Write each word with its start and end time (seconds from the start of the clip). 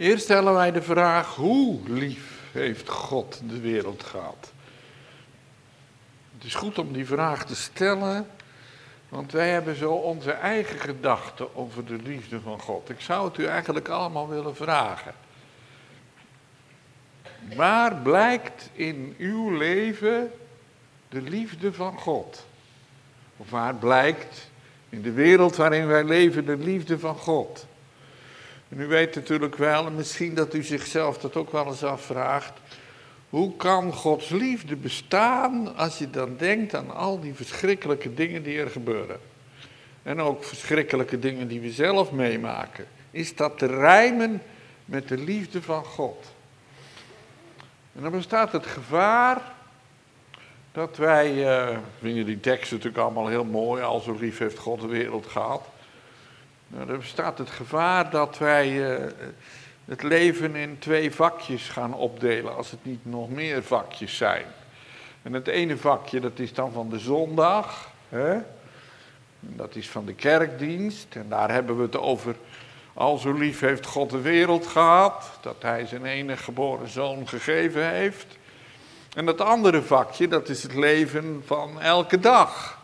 Eerst 0.00 0.24
stellen 0.24 0.54
wij 0.54 0.72
de 0.72 0.82
vraag, 0.82 1.34
hoe 1.34 1.78
lief 1.88 2.40
heeft 2.52 2.88
God 2.88 3.40
de 3.44 3.60
wereld 3.60 4.02
gehad? 4.02 4.52
Het 6.34 6.44
is 6.44 6.54
goed 6.54 6.78
om 6.78 6.92
die 6.92 7.06
vraag 7.06 7.46
te 7.46 7.56
stellen, 7.56 8.26
want 9.08 9.32
wij 9.32 9.50
hebben 9.50 9.76
zo 9.76 9.92
onze 9.92 10.30
eigen 10.30 10.78
gedachten 10.78 11.56
over 11.56 11.84
de 11.84 11.96
liefde 12.02 12.40
van 12.40 12.60
God. 12.60 12.90
Ik 12.90 13.00
zou 13.00 13.28
het 13.28 13.38
u 13.38 13.44
eigenlijk 13.44 13.88
allemaal 13.88 14.28
willen 14.28 14.56
vragen. 14.56 15.14
Waar 17.56 17.94
blijkt 17.96 18.70
in 18.72 19.14
uw 19.18 19.56
leven 19.56 20.32
de 21.08 21.22
liefde 21.22 21.72
van 21.72 21.98
God? 21.98 22.46
Of 23.36 23.50
waar 23.50 23.74
blijkt 23.74 24.50
in 24.88 25.02
de 25.02 25.12
wereld 25.12 25.56
waarin 25.56 25.86
wij 25.86 26.04
leven 26.04 26.46
de 26.46 26.56
liefde 26.56 26.98
van 26.98 27.16
God? 27.16 27.66
En 28.70 28.80
u 28.80 28.86
weet 28.86 29.14
natuurlijk 29.14 29.56
wel, 29.56 29.86
en 29.86 29.94
misschien 29.94 30.34
dat 30.34 30.54
u 30.54 30.62
zichzelf 30.62 31.18
dat 31.18 31.36
ook 31.36 31.52
wel 31.52 31.66
eens 31.66 31.84
afvraagt. 31.84 32.52
Hoe 33.28 33.56
kan 33.56 33.92
Gods 33.92 34.28
liefde 34.28 34.76
bestaan 34.76 35.76
als 35.76 35.98
je 35.98 36.10
dan 36.10 36.36
denkt 36.36 36.74
aan 36.74 36.90
al 36.90 37.20
die 37.20 37.34
verschrikkelijke 37.34 38.14
dingen 38.14 38.42
die 38.42 38.58
er 38.58 38.70
gebeuren? 38.70 39.20
En 40.02 40.20
ook 40.20 40.44
verschrikkelijke 40.44 41.18
dingen 41.18 41.48
die 41.48 41.60
we 41.60 41.70
zelf 41.70 42.12
meemaken. 42.12 42.86
Is 43.10 43.36
dat 43.36 43.58
te 43.58 43.66
rijmen 43.66 44.42
met 44.84 45.08
de 45.08 45.18
liefde 45.18 45.62
van 45.62 45.84
God? 45.84 46.26
En 47.94 48.02
dan 48.02 48.10
bestaat 48.10 48.52
het 48.52 48.66
gevaar 48.66 49.52
dat 50.72 50.96
wij, 50.96 51.34
uh, 51.34 51.78
vinden 52.00 52.26
die 52.26 52.40
teksten 52.40 52.76
natuurlijk 52.76 53.02
allemaal 53.02 53.28
heel 53.28 53.44
mooi, 53.44 53.82
al 53.82 54.00
zo 54.00 54.16
lief 54.20 54.38
heeft 54.38 54.58
God 54.58 54.80
de 54.80 54.86
wereld 54.86 55.26
gehad. 55.26 55.62
Nou, 56.72 56.90
er 56.90 56.98
bestaat 56.98 57.38
het 57.38 57.50
gevaar 57.50 58.10
dat 58.10 58.38
wij 58.38 58.98
uh, 59.00 59.06
het 59.84 60.02
leven 60.02 60.56
in 60.56 60.78
twee 60.78 61.14
vakjes 61.14 61.68
gaan 61.68 61.94
opdelen, 61.94 62.56
als 62.56 62.70
het 62.70 62.84
niet 62.84 63.04
nog 63.04 63.30
meer 63.30 63.62
vakjes 63.62 64.16
zijn. 64.16 64.44
En 65.22 65.32
het 65.32 65.46
ene 65.46 65.76
vakje, 65.76 66.20
dat 66.20 66.38
is 66.38 66.52
dan 66.52 66.72
van 66.72 66.90
de 66.90 66.98
zondag, 66.98 67.90
hè? 68.08 68.38
dat 69.40 69.76
is 69.76 69.88
van 69.88 70.04
de 70.04 70.14
kerkdienst, 70.14 71.14
en 71.14 71.28
daar 71.28 71.50
hebben 71.50 71.76
we 71.76 71.82
het 71.82 71.96
over 71.96 72.36
al 72.94 73.18
zo 73.18 73.32
lief 73.32 73.60
heeft 73.60 73.86
God 73.86 74.10
de 74.10 74.20
wereld 74.20 74.66
gehad, 74.66 75.38
dat 75.40 75.56
hij 75.58 75.86
zijn 75.86 76.04
enige 76.04 76.42
geboren 76.42 76.88
zoon 76.88 77.28
gegeven 77.28 77.90
heeft. 77.90 78.26
En 79.14 79.26
dat 79.26 79.40
andere 79.40 79.82
vakje, 79.82 80.28
dat 80.28 80.48
is 80.48 80.62
het 80.62 80.74
leven 80.74 81.42
van 81.46 81.80
elke 81.80 82.18
dag. 82.18 82.79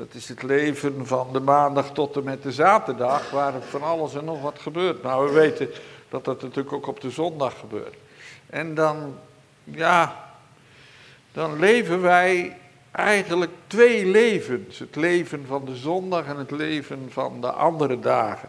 Dat 0.00 0.14
is 0.14 0.28
het 0.28 0.42
leven 0.42 1.06
van 1.06 1.28
de 1.32 1.40
maandag 1.40 1.92
tot 1.92 2.16
en 2.16 2.24
met 2.24 2.42
de 2.42 2.52
zaterdag, 2.52 3.30
waar 3.30 3.52
van 3.62 3.82
alles 3.82 4.14
en 4.14 4.24
nog 4.24 4.42
wat 4.42 4.58
gebeurt. 4.58 5.02
Nou, 5.02 5.26
we 5.26 5.32
weten 5.32 5.68
dat 6.08 6.24
dat 6.24 6.42
natuurlijk 6.42 6.74
ook 6.74 6.86
op 6.86 7.00
de 7.00 7.10
zondag 7.10 7.58
gebeurt. 7.58 7.94
En 8.46 8.74
dan, 8.74 9.14
ja, 9.64 10.30
dan 11.32 11.58
leven 11.58 12.00
wij 12.00 12.56
eigenlijk 12.90 13.50
twee 13.66 14.06
levens. 14.06 14.78
Het 14.78 14.96
leven 14.96 15.46
van 15.46 15.64
de 15.64 15.76
zondag 15.76 16.26
en 16.26 16.36
het 16.36 16.50
leven 16.50 17.08
van 17.10 17.40
de 17.40 17.50
andere 17.50 17.98
dagen 17.98 18.48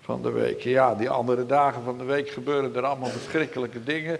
van 0.00 0.22
de 0.22 0.30
week. 0.30 0.60
Ja, 0.60 0.94
die 0.94 1.10
andere 1.10 1.46
dagen 1.46 1.82
van 1.82 1.98
de 1.98 2.04
week 2.04 2.28
gebeuren 2.30 2.76
er 2.76 2.84
allemaal 2.84 3.10
verschrikkelijke 3.10 3.84
dingen. 3.84 4.18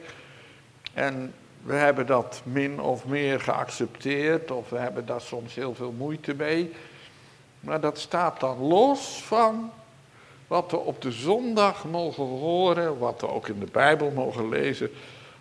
En 0.95 1.35
we 1.63 1.75
hebben 1.75 2.07
dat 2.07 2.43
min 2.45 2.81
of 2.81 3.07
meer 3.07 3.41
geaccepteerd, 3.41 4.51
of 4.51 4.69
we 4.69 4.79
hebben 4.79 5.07
daar 5.07 5.21
soms 5.21 5.55
heel 5.55 5.75
veel 5.75 5.93
moeite 5.93 6.35
mee. 6.35 6.73
Maar 7.61 7.81
dat 7.81 7.99
staat 7.99 8.41
dan 8.41 8.59
los 8.59 9.23
van 9.23 9.71
wat 10.47 10.71
we 10.71 10.77
op 10.77 11.03
de 11.03 11.13
zondag 11.13 11.85
mogen 11.85 12.25
horen, 12.25 12.99
wat 12.99 13.21
we 13.21 13.29
ook 13.29 13.49
in 13.49 13.59
de 13.59 13.69
Bijbel 13.73 14.11
mogen 14.11 14.49
lezen. 14.49 14.91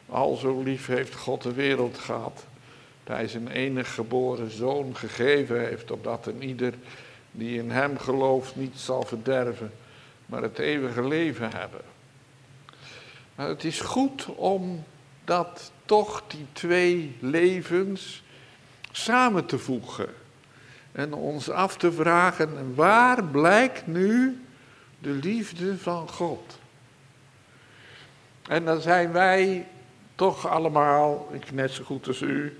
Al 0.09 0.35
zo 0.35 0.61
lief 0.61 0.87
heeft 0.87 1.15
God 1.15 1.41
de 1.41 1.53
wereld 1.53 1.97
gehad, 1.97 2.45
dat 3.03 3.15
hij 3.15 3.27
zijn 3.27 3.47
enige 3.47 3.91
geboren 3.91 4.51
zoon 4.51 4.95
gegeven 4.95 5.67
heeft, 5.67 5.91
opdat 5.91 6.25
een 6.25 6.43
ieder 6.43 6.73
die 7.31 7.57
in 7.57 7.71
hem 7.71 7.97
gelooft 7.97 8.55
niet 8.55 8.77
zal 8.79 9.03
verderven, 9.03 9.71
maar 10.25 10.41
het 10.41 10.59
eeuwige 10.59 11.07
leven 11.07 11.51
hebben. 11.51 11.81
Maar 13.35 13.47
het 13.47 13.63
is 13.63 13.79
goed 13.79 14.25
om 14.35 14.83
dat 15.23 15.71
toch 15.85 16.23
die 16.27 16.45
twee 16.53 17.15
levens 17.19 18.23
samen 18.91 19.45
te 19.45 19.59
voegen. 19.59 20.09
En 20.91 21.13
ons 21.13 21.49
af 21.49 21.77
te 21.77 21.91
vragen, 21.91 22.75
waar 22.75 23.23
blijkt 23.23 23.87
nu 23.87 24.41
de 24.99 25.09
liefde 25.09 25.77
van 25.77 26.09
God? 26.09 26.59
En 28.47 28.65
dan 28.65 28.81
zijn 28.81 29.11
wij 29.11 29.67
toch 30.15 30.47
allemaal, 30.47 31.29
ik 31.31 31.51
net 31.51 31.71
zo 31.71 31.83
goed 31.83 32.07
als 32.07 32.21
u, 32.21 32.57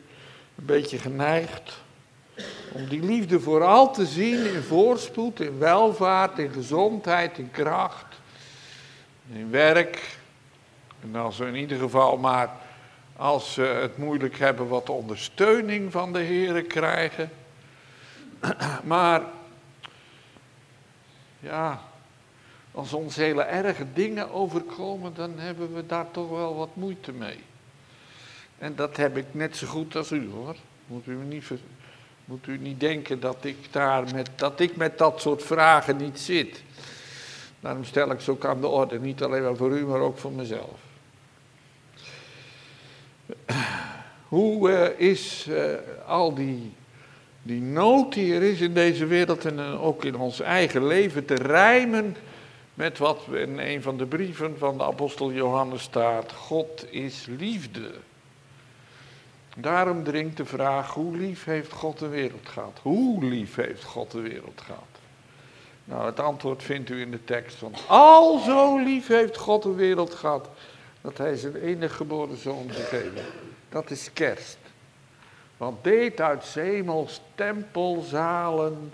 een 0.56 0.66
beetje 0.66 0.98
geneigd 0.98 1.82
om 2.72 2.88
die 2.88 3.04
liefde 3.04 3.40
vooral 3.40 3.94
te 3.94 4.06
zien 4.06 4.54
in 4.54 4.62
voorspoed, 4.62 5.40
in 5.40 5.58
welvaart, 5.58 6.38
in 6.38 6.52
gezondheid, 6.52 7.38
in 7.38 7.52
kracht, 7.52 8.06
in 9.34 9.52
werk. 9.52 10.20
En 11.02 11.16
als 11.16 11.38
we 11.38 11.46
in 11.46 11.56
ieder 11.56 11.78
geval 11.78 12.18
maar, 12.18 12.50
als 13.16 13.54
ze 13.54 13.62
het 13.62 13.98
moeilijk 13.98 14.38
hebben, 14.38 14.68
wat 14.68 14.90
ondersteuning 14.90 15.92
van 15.92 16.14
de 16.14 16.20
Heer 16.20 16.64
krijgen. 16.64 17.32
Maar, 18.84 19.22
ja, 21.40 21.82
als 22.72 22.94
ons 22.94 23.16
hele 23.16 23.42
erge 23.42 23.86
dingen 23.94 24.32
overkomen, 24.32 25.14
dan 25.16 25.40
hebben 25.40 25.74
we 25.74 25.86
daar 25.86 26.12
toch 26.12 26.30
wel 26.30 26.56
wat 26.56 26.70
moeite 26.74 27.12
mee. 27.12 27.40
En 28.58 28.76
dat 28.76 28.98
heb 28.98 29.18
ik 29.18 29.26
net 29.32 29.58
zo 29.58 29.68
goed 29.68 29.96
als 29.96 30.12
u 30.12 30.30
hoor. 30.30 30.56
Moet 30.88 31.08
u 31.08 31.16
niet 31.16 31.52
moet 32.26 32.48
u 32.48 32.58
niet 32.58 32.80
denken 32.80 33.20
dat 33.20 33.38
ik, 33.42 33.58
daar 33.72 34.04
met, 34.14 34.30
dat 34.36 34.60
ik 34.60 34.76
met 34.76 34.98
dat 34.98 35.22
soort 35.22 35.44
vragen 35.44 35.98
niet 35.98 36.20
zit. 36.20 36.64
Daarom 37.60 37.84
stel 37.84 38.12
ik 38.12 38.20
ze 38.20 38.32
ook 38.32 38.46
aan 38.46 38.62
de 38.62 38.68
orde, 38.68 39.00
niet 39.00 39.24
alleen 39.24 39.44
maar 39.44 39.56
voor 39.56 39.72
u, 39.72 39.86
maar 39.86 40.00
ook 40.00 40.18
voor 40.18 40.32
mezelf. 40.32 40.91
Hoe 44.28 44.70
uh, 44.70 45.08
is 45.08 45.46
uh, 45.50 45.74
al 46.08 46.34
die, 46.34 46.74
die 47.42 47.62
nood 47.62 48.14
die 48.14 48.34
er 48.34 48.44
is 48.44 48.62
in 48.62 48.74
deze 48.74 49.06
wereld 49.06 49.46
en 49.46 49.60
uh, 49.60 49.84
ook 49.84 50.06
in 50.06 50.16
ons 50.16 50.40
eigen 50.40 50.88
leven 50.88 51.26
te 51.26 51.36
rijmen 51.36 52.16
met 52.74 52.98
wat 52.98 53.20
in 53.32 53.60
een 53.60 53.82
van 53.82 53.98
de 53.98 54.06
brieven 54.06 54.58
van 54.58 54.78
de 54.78 54.84
apostel 54.84 55.32
Johannes 55.32 55.82
staat: 55.82 56.32
God 56.32 56.86
is 56.90 57.26
liefde. 57.38 57.92
Daarom 59.58 60.04
dringt 60.04 60.38
de 60.38 60.46
vraag, 60.46 60.94
hoe 60.94 61.18
lief 61.18 61.44
heeft 61.44 61.72
God 61.72 62.00
de 62.00 62.08
wereld 62.08 62.50
gehad? 62.50 62.80
Hoe 62.82 63.26
lief 63.26 63.56
heeft 63.56 63.84
God 63.84 64.12
de 64.12 64.22
wereld 64.22 64.62
gehad? 64.66 64.84
Nou, 65.84 66.06
het 66.06 66.20
antwoord 66.20 66.64
vindt 66.64 66.90
u 66.90 67.02
in 67.02 67.12
de 67.12 67.24
tekst, 67.24 67.60
want 67.60 67.84
al 67.88 68.40
zo 68.40 68.78
lief 68.78 69.08
heeft 69.08 69.38
God 69.38 69.64
de 69.64 69.74
wereld 69.74 70.14
gehad, 70.14 70.50
dat 71.02 71.18
hij 71.18 71.36
zijn 71.36 71.56
enige 71.56 71.96
geboren 71.96 72.38
zoon 72.38 72.72
gegeven. 72.72 73.26
Dat 73.70 73.92
is 73.92 74.10
kerst. 74.14 74.58
Want 75.58 75.84
deed 75.84 76.22
uit 76.22 76.46
zemels 76.46 77.22
tempelzalen 77.36 78.94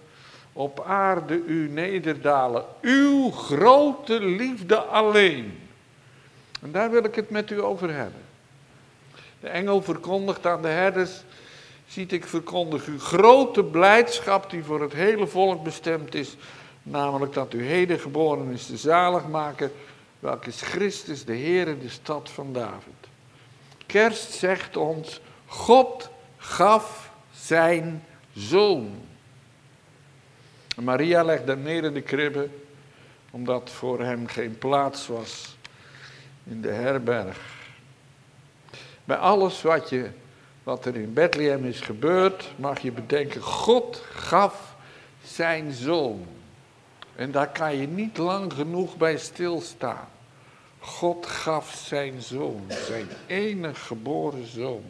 op 0.53 0.83
aarde 0.87 1.43
u 1.45 1.69
nederdalen, 1.69 2.65
uw 2.81 3.31
grote 3.31 4.19
liefde 4.21 4.77
alleen. 4.77 5.59
En 6.61 6.71
daar 6.71 6.91
wil 6.91 7.03
ik 7.03 7.15
het 7.15 7.29
met 7.29 7.51
u 7.51 7.61
over 7.61 7.93
hebben. 7.93 8.21
De 9.39 9.47
engel 9.47 9.81
verkondigt 9.81 10.45
aan 10.45 10.61
de 10.61 10.67
herders, 10.67 11.23
ziet 11.87 12.11
ik 12.11 12.25
verkondig 12.25 12.87
u 12.87 12.99
grote 12.99 13.63
blijdschap 13.63 14.49
die 14.49 14.63
voor 14.63 14.81
het 14.81 14.93
hele 14.93 15.27
volk 15.27 15.63
bestemd 15.63 16.15
is, 16.15 16.35
namelijk 16.83 17.33
dat 17.33 17.53
u 17.53 17.65
heden 17.65 17.99
geboren 17.99 18.51
is 18.51 18.65
de 18.65 18.77
zaligmaker, 18.77 19.71
welke 20.19 20.47
is 20.47 20.61
Christus, 20.61 21.25
de 21.25 21.33
Heer 21.33 21.79
de 21.79 21.89
stad 21.89 22.29
van 22.29 22.53
David. 22.53 22.93
Kerst 23.85 24.31
zegt 24.31 24.77
ons, 24.77 25.21
God 25.45 26.09
gaf 26.37 27.11
zijn 27.31 28.03
zoon. 28.33 29.01
Maria 30.81 31.23
legde 31.23 31.55
neer 31.55 31.83
in 31.83 31.93
de 31.93 32.01
kribbe, 32.01 32.49
omdat 33.31 33.69
voor 33.69 34.01
hem 34.01 34.27
geen 34.27 34.57
plaats 34.57 35.07
was 35.07 35.57
in 36.43 36.61
de 36.61 36.71
herberg. 36.71 37.39
Bij 39.03 39.17
alles 39.17 39.61
wat, 39.61 39.89
je, 39.89 40.09
wat 40.63 40.85
er 40.85 40.95
in 40.95 41.13
Bethlehem 41.13 41.65
is 41.65 41.79
gebeurd, 41.79 42.51
mag 42.55 42.79
je 42.79 42.91
bedenken, 42.91 43.41
God 43.41 44.03
gaf 44.11 44.75
zijn 45.23 45.71
zoon. 45.71 46.36
En 47.17 47.31
daar 47.31 47.49
kan 47.49 47.75
je 47.75 47.87
niet 47.87 48.17
lang 48.17 48.53
genoeg 48.53 48.97
bij 48.97 49.17
stilstaan. 49.17 50.07
God 50.79 51.25
gaf 51.25 51.83
zijn 51.85 52.21
zoon, 52.21 52.65
zijn 52.85 53.07
enige 53.27 53.85
geboren 53.85 54.47
zoon. 54.47 54.83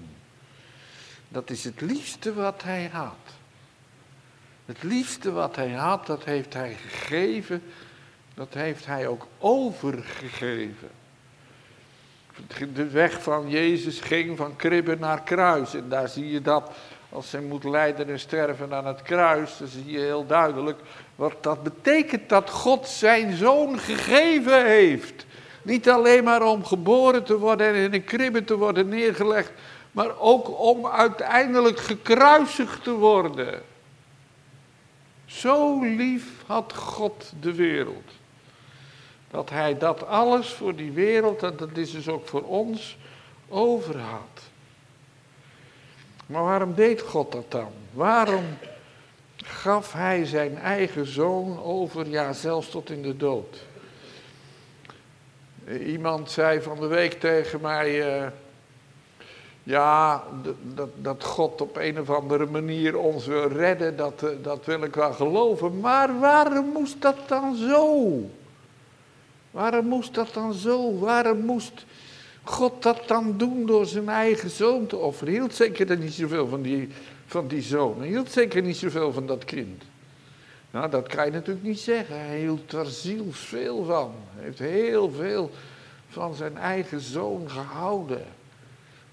Dat 1.30 1.50
is 1.50 1.64
het 1.64 1.82
liefste 1.82 2.34
wat 2.34 2.64
hij 2.64 2.90
had. 2.92 3.16
Het 4.66 4.84
liefste 4.84 5.32
wat 5.32 5.56
hij 5.56 5.72
had, 5.72 6.06
dat 6.06 6.24
heeft 6.24 6.54
hij 6.54 6.74
gegeven, 6.74 7.64
dat 8.34 8.54
heeft 8.54 8.86
hij 8.86 9.08
ook 9.08 9.28
overgegeven. 9.38 10.90
de 12.74 12.88
weg 12.88 13.24
van 13.24 13.50
Jezus 13.50 14.00
ging 14.00 14.38
van 14.38 14.56
kribbe 14.56 14.96
naar 14.96 15.24
kruis. 15.24 15.74
En 15.74 15.90
daar 15.90 16.08
zie 16.08 16.32
je 16.32 16.42
dat 16.42 16.72
als 17.10 17.32
hij 17.32 17.42
moet 17.42 17.64
lijden 17.64 18.10
en 18.10 18.20
sterven 18.20 18.74
aan 18.74 18.86
het 18.86 19.02
kruis, 19.02 19.58
dan 19.58 19.68
zie 19.68 19.92
je 19.92 20.00
heel 20.00 20.26
duidelijk 20.26 20.80
wat 21.16 21.44
dat 21.44 21.64
betekent 21.64 22.30
dat 22.30 22.50
God 22.50 22.88
zijn 22.88 23.38
zoon 23.38 23.80
gegeven 23.80 24.66
heeft. 24.66 25.26
Niet 25.62 25.90
alleen 25.90 26.24
maar 26.24 26.42
om 26.42 26.66
geboren 26.66 27.24
te 27.24 27.38
worden 27.38 27.68
en 27.68 27.76
in 27.76 27.94
een 27.94 28.04
kribbe 28.04 28.44
te 28.44 28.58
worden 28.58 28.90
neergelegd, 28.90 29.52
maar 29.92 30.20
ook 30.20 30.60
om 30.60 30.88
uiteindelijk 30.88 31.80
gekruisigd 31.80 32.84
te 32.84 32.92
worden. 32.92 33.62
Zo 35.26 35.84
lief 35.84 36.26
had 36.46 36.74
God 36.76 37.32
de 37.40 37.54
wereld. 37.54 38.12
Dat 39.32 39.50
hij 39.50 39.78
dat 39.78 40.08
alles 40.08 40.50
voor 40.50 40.76
die 40.76 40.92
wereld, 40.92 41.44
en 41.44 41.54
dat 41.58 41.78
is 41.78 41.92
dus 41.92 42.08
ook 42.08 42.28
voor 42.28 42.44
ons, 42.44 42.98
over 43.48 44.00
had. 44.00 44.37
Maar 46.28 46.44
waarom 46.44 46.74
deed 46.74 47.02
God 47.02 47.32
dat 47.32 47.52
dan? 47.52 47.72
Waarom 47.94 48.44
gaf 49.38 49.94
hij 49.94 50.26
zijn 50.26 50.58
eigen 50.58 51.06
zoon 51.06 51.64
over, 51.64 52.08
ja 52.08 52.34
zelfs 52.34 52.70
tot 52.70 52.90
in 52.90 53.02
de 53.02 53.18
dood? 53.18 53.58
Iemand 55.86 56.32
zei 56.32 56.62
van 56.62 56.80
de 56.80 56.88
week 56.88 57.20
tegen 57.20 57.62
mij, 57.62 58.20
uh, 58.22 58.28
ja, 59.64 60.24
dat, 60.62 60.90
dat 60.96 61.24
God 61.24 61.62
op 61.62 61.78
een 61.78 62.00
of 62.00 62.10
andere 62.10 62.46
manier 62.46 62.98
ons 62.98 63.26
wil 63.26 63.48
redden, 63.48 63.98
dat, 63.98 64.24
eh, 64.24 64.30
dat 64.42 64.66
wil 64.66 64.84
ik 64.84 64.96
wel 64.96 65.14
geloven. 65.14 65.80
Maar 65.80 66.20
waarom 66.20 66.66
moest 66.66 67.02
dat 67.02 67.18
dan 67.28 67.56
zo? 67.56 68.20
Waarom 69.52 69.86
moest 69.86 70.14
dat 70.14 70.34
dan 70.34 70.54
zo? 70.54 71.00
Waarom 71.00 71.40
moest 71.40 71.86
God 72.48 72.84
dat 72.84 73.08
dan 73.08 73.38
doen 73.38 73.66
door 73.66 73.86
zijn 73.86 74.10
eigen 74.10 74.50
zoon 74.50 74.88
te 74.88 74.98
offeren? 74.98 75.34
Hij 75.34 75.42
hield 75.42 75.56
zeker 75.56 75.98
niet 75.98 76.14
zoveel 76.14 76.48
van 76.48 76.62
die, 76.62 76.90
van 77.26 77.48
die 77.48 77.62
zoon. 77.62 77.96
Hij 78.00 78.08
hield 78.08 78.32
zeker 78.32 78.62
niet 78.62 78.78
zoveel 78.78 79.14
van 79.14 79.28
dat 79.28 79.46
kind. 79.46 79.84
Nou, 80.72 80.90
dat 80.90 81.08
kan 81.08 81.26
je 81.26 81.32
natuurlijk 81.32 81.66
niet 81.66 81.80
zeggen. 81.80 82.20
Hij 82.20 82.40
hield 82.40 82.72
er 82.72 82.86
zielsveel 82.86 83.84
van. 83.84 84.12
Hij 84.36 84.44
heeft 84.44 84.60
heel 84.60 85.12
veel 85.12 85.52
van 86.10 86.36
zijn 86.36 86.58
eigen 86.58 87.00
zoon 87.00 87.50
gehouden. 87.50 88.26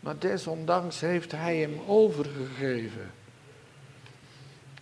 Maar 0.00 0.18
desondanks 0.18 1.00
heeft 1.00 1.32
hij 1.32 1.56
hem 1.56 1.80
overgegeven. 1.86 3.10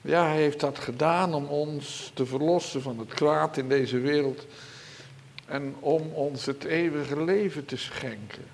Ja, 0.02 0.26
hij 0.26 0.36
heeft 0.36 0.60
dat 0.60 0.78
gedaan 0.78 1.34
om 1.34 1.44
ons 1.44 2.10
te 2.14 2.26
verlossen 2.26 2.82
van 2.82 2.98
het 2.98 3.14
kwaad 3.14 3.56
in 3.56 3.68
deze 3.68 3.98
wereld 3.98 4.46
en 5.52 5.74
om 5.80 6.10
ons 6.12 6.46
het 6.46 6.64
eeuwige 6.64 7.24
leven 7.24 7.64
te 7.64 7.76
schenken. 7.76 8.44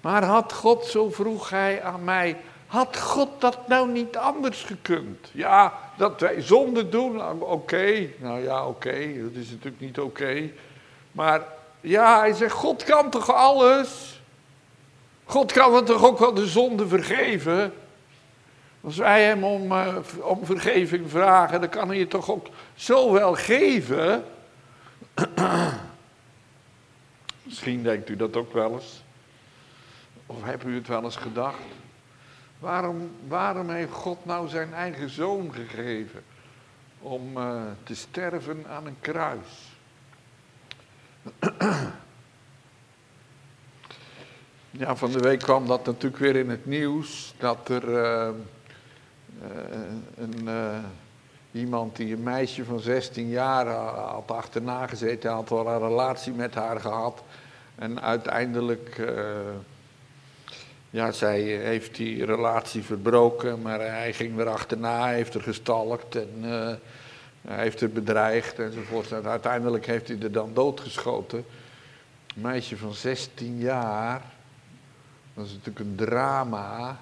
Maar 0.00 0.24
had 0.24 0.52
God, 0.52 0.84
zo 0.84 1.10
vroeg 1.10 1.50
hij 1.50 1.82
aan 1.82 2.04
mij, 2.04 2.36
had 2.66 2.98
God 2.98 3.28
dat 3.38 3.68
nou 3.68 3.90
niet 3.90 4.16
anders 4.16 4.62
gekund? 4.62 5.30
Ja, 5.32 5.78
dat 5.96 6.20
wij 6.20 6.40
zonde 6.40 6.88
doen, 6.88 7.16
nou, 7.16 7.40
oké. 7.40 8.08
Nou 8.16 8.42
ja, 8.42 8.66
oké, 8.66 9.22
dat 9.22 9.42
is 9.42 9.50
natuurlijk 9.50 9.80
niet 9.80 9.98
oké. 9.98 10.50
Maar 11.12 11.42
ja, 11.80 12.18
hij 12.18 12.32
zegt, 12.32 12.54
God 12.54 12.84
kan 12.84 13.10
toch 13.10 13.32
alles? 13.34 14.20
God 15.24 15.52
kan 15.52 15.74
het 15.74 15.86
toch 15.86 16.04
ook 16.04 16.18
wel 16.18 16.34
de 16.34 16.46
zonde 16.46 16.88
vergeven? 16.88 17.72
Als 18.80 18.96
wij 18.96 19.24
hem 19.24 19.44
om, 19.44 19.72
uh, 19.72 19.96
om 20.20 20.46
vergeving 20.46 21.10
vragen, 21.10 21.60
dan 21.60 21.70
kan 21.70 21.88
hij 21.88 21.98
het 21.98 22.10
toch 22.10 22.30
ook 22.30 22.46
zo 22.74 23.12
wel 23.12 23.34
geven? 23.34 24.24
Misschien 27.42 27.82
denkt 27.82 28.08
u 28.08 28.16
dat 28.16 28.36
ook 28.36 28.52
wel 28.52 28.72
eens. 28.72 29.02
Of 30.26 30.42
hebt 30.42 30.64
u 30.64 30.74
het 30.74 30.86
wel 30.86 31.04
eens 31.04 31.16
gedacht? 31.16 31.62
Waarom, 32.58 33.10
waarom 33.28 33.70
heeft 33.70 33.92
God 33.92 34.24
nou 34.24 34.48
zijn 34.48 34.74
eigen 34.74 35.10
zoon 35.10 35.54
gegeven? 35.54 36.22
Om 37.00 37.36
uh, 37.36 37.62
te 37.82 37.94
sterven 37.94 38.66
aan 38.68 38.86
een 38.86 39.00
kruis. 39.00 39.68
Ja, 44.70 44.96
van 44.96 45.12
de 45.12 45.18
week 45.18 45.38
kwam 45.38 45.66
dat 45.66 45.86
natuurlijk 45.86 46.22
weer 46.22 46.36
in 46.36 46.50
het 46.50 46.66
nieuws. 46.66 47.34
Dat 47.38 47.68
er 47.68 47.88
uh, 47.88 48.28
uh, 49.42 49.48
een 50.16 50.48
Iemand 51.58 51.96
die 51.96 52.12
een 52.12 52.22
meisje 52.22 52.64
van 52.64 52.80
16 52.80 53.28
jaar 53.28 53.66
had 53.66 54.30
achterna 54.30 54.86
gezeten, 54.86 55.30
had 55.30 55.48
wel 55.48 55.66
een 55.66 55.78
relatie 55.78 56.32
met 56.32 56.54
haar 56.54 56.80
gehad. 56.80 57.22
En 57.74 58.02
uiteindelijk, 58.02 58.98
uh, 58.98 59.30
ja, 60.90 61.12
zij 61.12 61.40
heeft 61.40 61.96
die 61.96 62.24
relatie 62.24 62.82
verbroken, 62.82 63.62
maar 63.62 63.80
hij 63.80 64.12
ging 64.12 64.36
weer 64.36 64.48
achterna, 64.48 65.06
heeft 65.06 65.34
er 65.34 65.42
gestalkt 65.42 66.16
en 66.16 66.30
uh, 66.44 66.72
heeft 67.48 67.80
er 67.80 67.90
bedreigd 67.90 68.58
enzovoort. 68.58 69.12
En 69.12 69.26
uiteindelijk 69.26 69.86
heeft 69.86 70.08
hij 70.08 70.18
er 70.18 70.32
dan 70.32 70.54
doodgeschoten. 70.54 71.44
Een 72.34 72.42
meisje 72.42 72.76
van 72.76 72.94
16 72.94 73.58
jaar, 73.58 74.22
dat 75.34 75.46
is 75.46 75.52
natuurlijk 75.52 75.78
een 75.78 75.94
drama. 75.96 77.00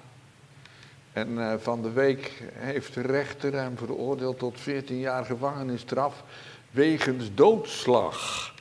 En 1.17 1.29
uh, 1.31 1.53
van 1.59 1.81
de 1.81 1.91
week 1.91 2.43
heeft 2.53 2.93
de 2.93 3.01
rechter 3.01 3.53
hem 3.53 3.77
veroordeeld 3.77 4.39
tot 4.39 4.59
14 4.59 4.99
jaar 4.99 5.25
gevangenisstraf 5.25 6.23
wegens 6.71 7.29
doodslag. 7.33 8.53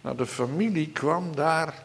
Nou, 0.00 0.16
de 0.16 0.26
familie 0.26 0.90
kwam 0.90 1.36
daar 1.36 1.84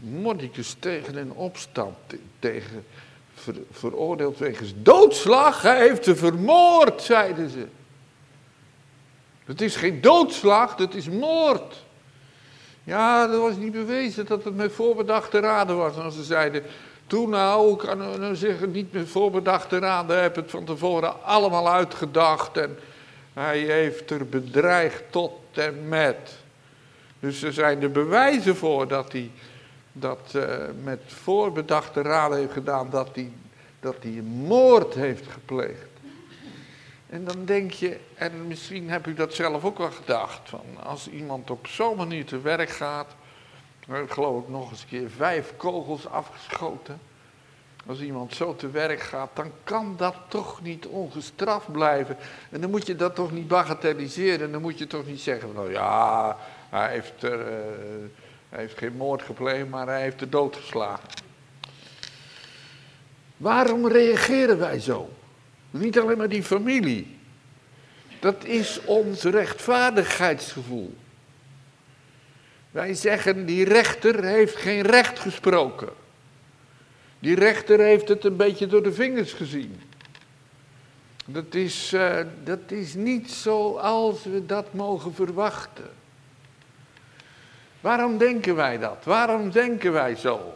mordicus 0.00 0.76
tegen 0.78 1.16
in 1.16 1.32
opstand, 1.32 1.96
tegen, 2.38 2.84
veroordeeld 3.70 4.38
wegens 4.38 4.72
doodslag. 4.76 5.62
Hij 5.62 5.88
heeft 5.88 6.04
ze 6.04 6.16
vermoord, 6.16 7.02
zeiden 7.02 7.50
ze. 7.50 7.66
Het 9.44 9.60
is 9.60 9.76
geen 9.76 10.00
doodslag, 10.00 10.76
het 10.76 10.94
is 10.94 11.08
moord. 11.08 11.84
Ja, 12.84 13.26
dat 13.26 13.40
was 13.40 13.56
niet 13.56 13.72
bewezen 13.72 14.26
dat 14.26 14.44
het 14.44 14.56
met 14.56 14.72
voorbedachte 14.72 15.40
raden 15.40 15.76
was. 15.76 15.96
En 15.96 16.12
ze 16.12 16.24
zeiden, 16.24 16.62
toen 17.08 17.30
nou, 17.30 17.72
ik 17.72 17.78
kan 17.78 17.98
nou 17.98 18.36
zeggen, 18.36 18.70
niet 18.70 18.92
met 18.92 19.08
voorbedachte 19.08 19.78
raden, 19.78 20.20
heeft 20.20 20.36
het 20.36 20.50
van 20.50 20.64
tevoren 20.64 21.24
allemaal 21.24 21.72
uitgedacht 21.72 22.56
en 22.56 22.78
hij 23.32 23.58
heeft 23.58 24.10
er 24.10 24.26
bedreigd 24.26 25.02
tot 25.10 25.32
en 25.52 25.88
met. 25.88 26.34
Dus 27.20 27.42
er 27.42 27.52
zijn 27.52 27.82
er 27.82 27.90
bewijzen 27.90 28.56
voor 28.56 28.88
dat 28.88 29.12
hij 29.12 29.30
dat 29.92 30.32
uh, 30.36 30.44
met 30.82 31.00
voorbedachte 31.06 32.02
raden 32.02 32.38
heeft 32.38 32.52
gedaan, 32.52 32.90
dat 32.90 33.08
hij, 33.14 33.30
dat 33.80 33.96
hij 34.00 34.10
een 34.10 34.44
moord 34.46 34.94
heeft 34.94 35.26
gepleegd. 35.26 35.86
En 37.10 37.24
dan 37.24 37.44
denk 37.44 37.72
je, 37.72 37.98
en 38.14 38.46
misschien 38.46 38.90
heb 38.90 39.06
u 39.06 39.14
dat 39.14 39.34
zelf 39.34 39.64
ook 39.64 39.78
wel 39.78 39.90
gedacht, 39.90 40.48
van 40.48 40.64
als 40.82 41.08
iemand 41.08 41.50
op 41.50 41.66
zo'n 41.66 41.96
manier 41.96 42.24
te 42.24 42.40
werk 42.40 42.70
gaat, 42.70 43.14
ik 43.96 44.10
geloof 44.10 44.42
ik 44.42 44.48
nog 44.48 44.70
eens 44.70 44.82
een 44.82 44.88
keer 44.88 45.10
vijf 45.10 45.52
kogels 45.56 46.08
afgeschoten. 46.08 47.00
Als 47.86 48.00
iemand 48.00 48.34
zo 48.34 48.56
te 48.56 48.70
werk 48.70 49.00
gaat, 49.00 49.30
dan 49.34 49.52
kan 49.64 49.94
dat 49.96 50.14
toch 50.28 50.62
niet 50.62 50.86
ongestraft 50.86 51.72
blijven. 51.72 52.16
En 52.50 52.60
dan 52.60 52.70
moet 52.70 52.86
je 52.86 52.96
dat 52.96 53.14
toch 53.14 53.32
niet 53.32 53.48
bagatelliseren. 53.48 54.46
En 54.46 54.52
dan 54.52 54.60
moet 54.60 54.78
je 54.78 54.86
toch 54.86 55.06
niet 55.06 55.20
zeggen, 55.20 55.52
nou 55.54 55.72
ja, 55.72 56.36
hij 56.68 56.90
heeft, 56.90 57.22
er, 57.22 57.40
uh, 57.40 57.46
hij 58.48 58.60
heeft 58.60 58.78
geen 58.78 58.96
moord 58.96 59.22
gepleegd, 59.22 59.68
maar 59.68 59.86
hij 59.86 60.02
heeft 60.02 60.18
de 60.18 60.28
dood 60.28 60.56
geslagen. 60.56 61.08
Waarom 63.36 63.88
reageren 63.88 64.58
wij 64.58 64.80
zo? 64.80 65.10
Niet 65.70 65.98
alleen 65.98 66.18
maar 66.18 66.28
die 66.28 66.42
familie. 66.42 67.18
Dat 68.20 68.44
is 68.44 68.84
ons 68.84 69.22
rechtvaardigheidsgevoel. 69.22 70.96
Wij 72.70 72.94
zeggen, 72.94 73.46
die 73.46 73.64
rechter 73.64 74.24
heeft 74.24 74.56
geen 74.56 74.82
recht 74.82 75.18
gesproken. 75.18 75.88
Die 77.18 77.34
rechter 77.34 77.78
heeft 77.78 78.08
het 78.08 78.24
een 78.24 78.36
beetje 78.36 78.66
door 78.66 78.82
de 78.82 78.92
vingers 78.92 79.32
gezien. 79.32 79.80
Dat 81.24 81.54
is, 81.54 81.92
uh, 81.92 82.16
dat 82.44 82.58
is 82.66 82.94
niet 82.94 83.30
zoals 83.30 84.24
we 84.24 84.46
dat 84.46 84.72
mogen 84.72 85.14
verwachten. 85.14 85.90
Waarom 87.80 88.18
denken 88.18 88.54
wij 88.54 88.78
dat? 88.78 89.04
Waarom 89.04 89.50
denken 89.50 89.92
wij 89.92 90.14
zo? 90.14 90.52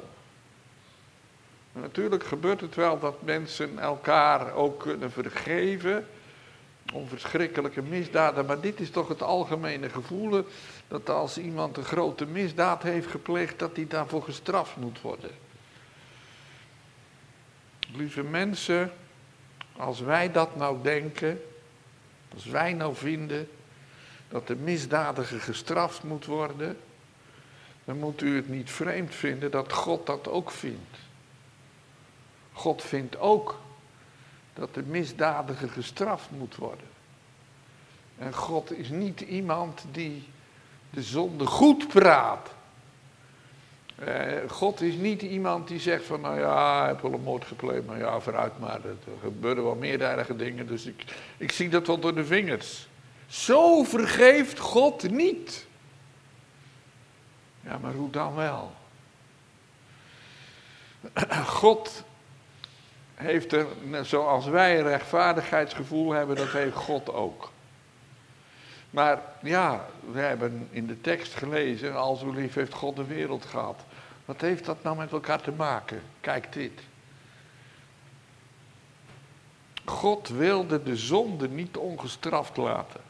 Natuurlijk 1.72 2.24
gebeurt 2.24 2.60
het 2.60 2.74
wel 2.74 2.98
dat 2.98 3.22
mensen 3.22 3.78
elkaar 3.78 4.54
ook 4.54 4.80
kunnen 4.80 5.12
vergeven 5.12 6.06
om 6.92 7.08
verschrikkelijke 7.08 7.82
misdaden, 7.82 8.46
maar 8.46 8.60
dit 8.60 8.80
is 8.80 8.90
toch 8.90 9.08
het 9.08 9.22
algemene 9.22 9.88
gevoel 9.88 10.44
dat 10.88 11.10
als 11.10 11.38
iemand 11.38 11.76
een 11.76 11.84
grote 11.84 12.26
misdaad 12.26 12.82
heeft 12.82 13.10
gepleegd, 13.10 13.58
dat 13.58 13.76
hij 13.76 13.86
daarvoor 13.86 14.22
gestraft 14.22 14.76
moet 14.76 15.00
worden. 15.00 15.30
Lieve 17.92 18.22
mensen, 18.22 18.92
als 19.76 20.00
wij 20.00 20.32
dat 20.32 20.56
nou 20.56 20.82
denken, 20.82 21.42
als 22.34 22.44
wij 22.44 22.72
nou 22.72 22.94
vinden 22.94 23.48
dat 24.28 24.46
de 24.46 24.56
misdadiger 24.56 25.40
gestraft 25.40 26.02
moet 26.02 26.26
worden, 26.26 26.78
dan 27.84 27.98
moet 27.98 28.22
u 28.22 28.36
het 28.36 28.48
niet 28.48 28.70
vreemd 28.70 29.14
vinden 29.14 29.50
dat 29.50 29.72
God 29.72 30.06
dat 30.06 30.28
ook 30.28 30.50
vindt. 30.50 30.98
God 32.52 32.82
vindt 32.82 33.18
ook 33.18 33.60
dat 34.54 34.74
de 34.74 34.82
misdadiger 34.82 35.68
gestraft 35.68 36.30
moet 36.30 36.56
worden. 36.56 36.86
En 38.18 38.34
God 38.34 38.72
is 38.72 38.88
niet 38.88 39.20
iemand 39.20 39.84
die 39.90 40.28
de 40.90 41.02
zonde 41.02 41.46
goed 41.46 41.88
praat. 41.88 42.50
Eh, 43.94 44.50
God 44.50 44.80
is 44.80 44.94
niet 44.94 45.22
iemand 45.22 45.68
die 45.68 45.80
zegt 45.80 46.04
van, 46.04 46.20
nou 46.20 46.38
ja, 46.38 46.82
ik 46.82 46.88
heb 46.88 47.02
wel 47.02 47.12
een 47.12 47.22
moord 47.22 47.44
gepleegd, 47.44 47.86
maar 47.86 47.98
ja, 47.98 48.20
vooruit 48.20 48.58
maar. 48.58 48.84
Er 48.84 48.96
gebeuren 49.20 49.64
wel 49.64 49.74
meer 49.74 50.02
erge 50.02 50.36
dingen, 50.36 50.66
dus 50.66 50.86
ik, 50.86 51.04
ik 51.36 51.52
zie 51.52 51.68
dat 51.68 51.86
wel 51.86 51.98
door 51.98 52.14
de 52.14 52.24
vingers. 52.24 52.88
Zo 53.26 53.82
vergeeft 53.82 54.58
God 54.58 55.10
niet. 55.10 55.66
Ja, 57.60 57.78
maar 57.78 57.92
hoe 57.92 58.10
dan 58.10 58.34
wel? 58.34 58.72
God 61.46 62.04
heeft 63.22 63.52
er, 63.52 63.66
zoals 64.02 64.46
wij 64.46 64.78
een 64.78 64.86
rechtvaardigheidsgevoel 64.86 66.12
hebben, 66.12 66.36
dat 66.36 66.48
heeft 66.48 66.76
God 66.76 67.12
ook. 67.12 67.50
Maar 68.90 69.22
ja, 69.42 69.86
we 70.12 70.20
hebben 70.20 70.68
in 70.70 70.86
de 70.86 71.00
tekst 71.00 71.34
gelezen, 71.34 71.96
al 71.96 72.16
zo 72.16 72.30
lief 72.30 72.54
heeft 72.54 72.72
God 72.72 72.96
de 72.96 73.04
wereld 73.04 73.44
gehad. 73.44 73.80
Wat 74.24 74.40
heeft 74.40 74.64
dat 74.64 74.82
nou 74.82 74.96
met 74.96 75.12
elkaar 75.12 75.40
te 75.40 75.52
maken? 75.52 76.02
Kijk 76.20 76.52
dit. 76.52 76.80
God 79.84 80.28
wilde 80.28 80.82
de 80.82 80.96
zonde 80.96 81.48
niet 81.48 81.76
ongestraft 81.76 82.56
laten. 82.56 83.00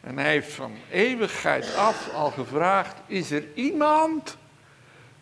En 0.00 0.18
hij 0.18 0.30
heeft 0.30 0.52
van 0.52 0.72
eeuwigheid 0.90 1.74
af 1.74 2.14
al 2.14 2.30
gevraagd: 2.30 2.96
is 3.06 3.30
er 3.30 3.44
iemand 3.54 4.36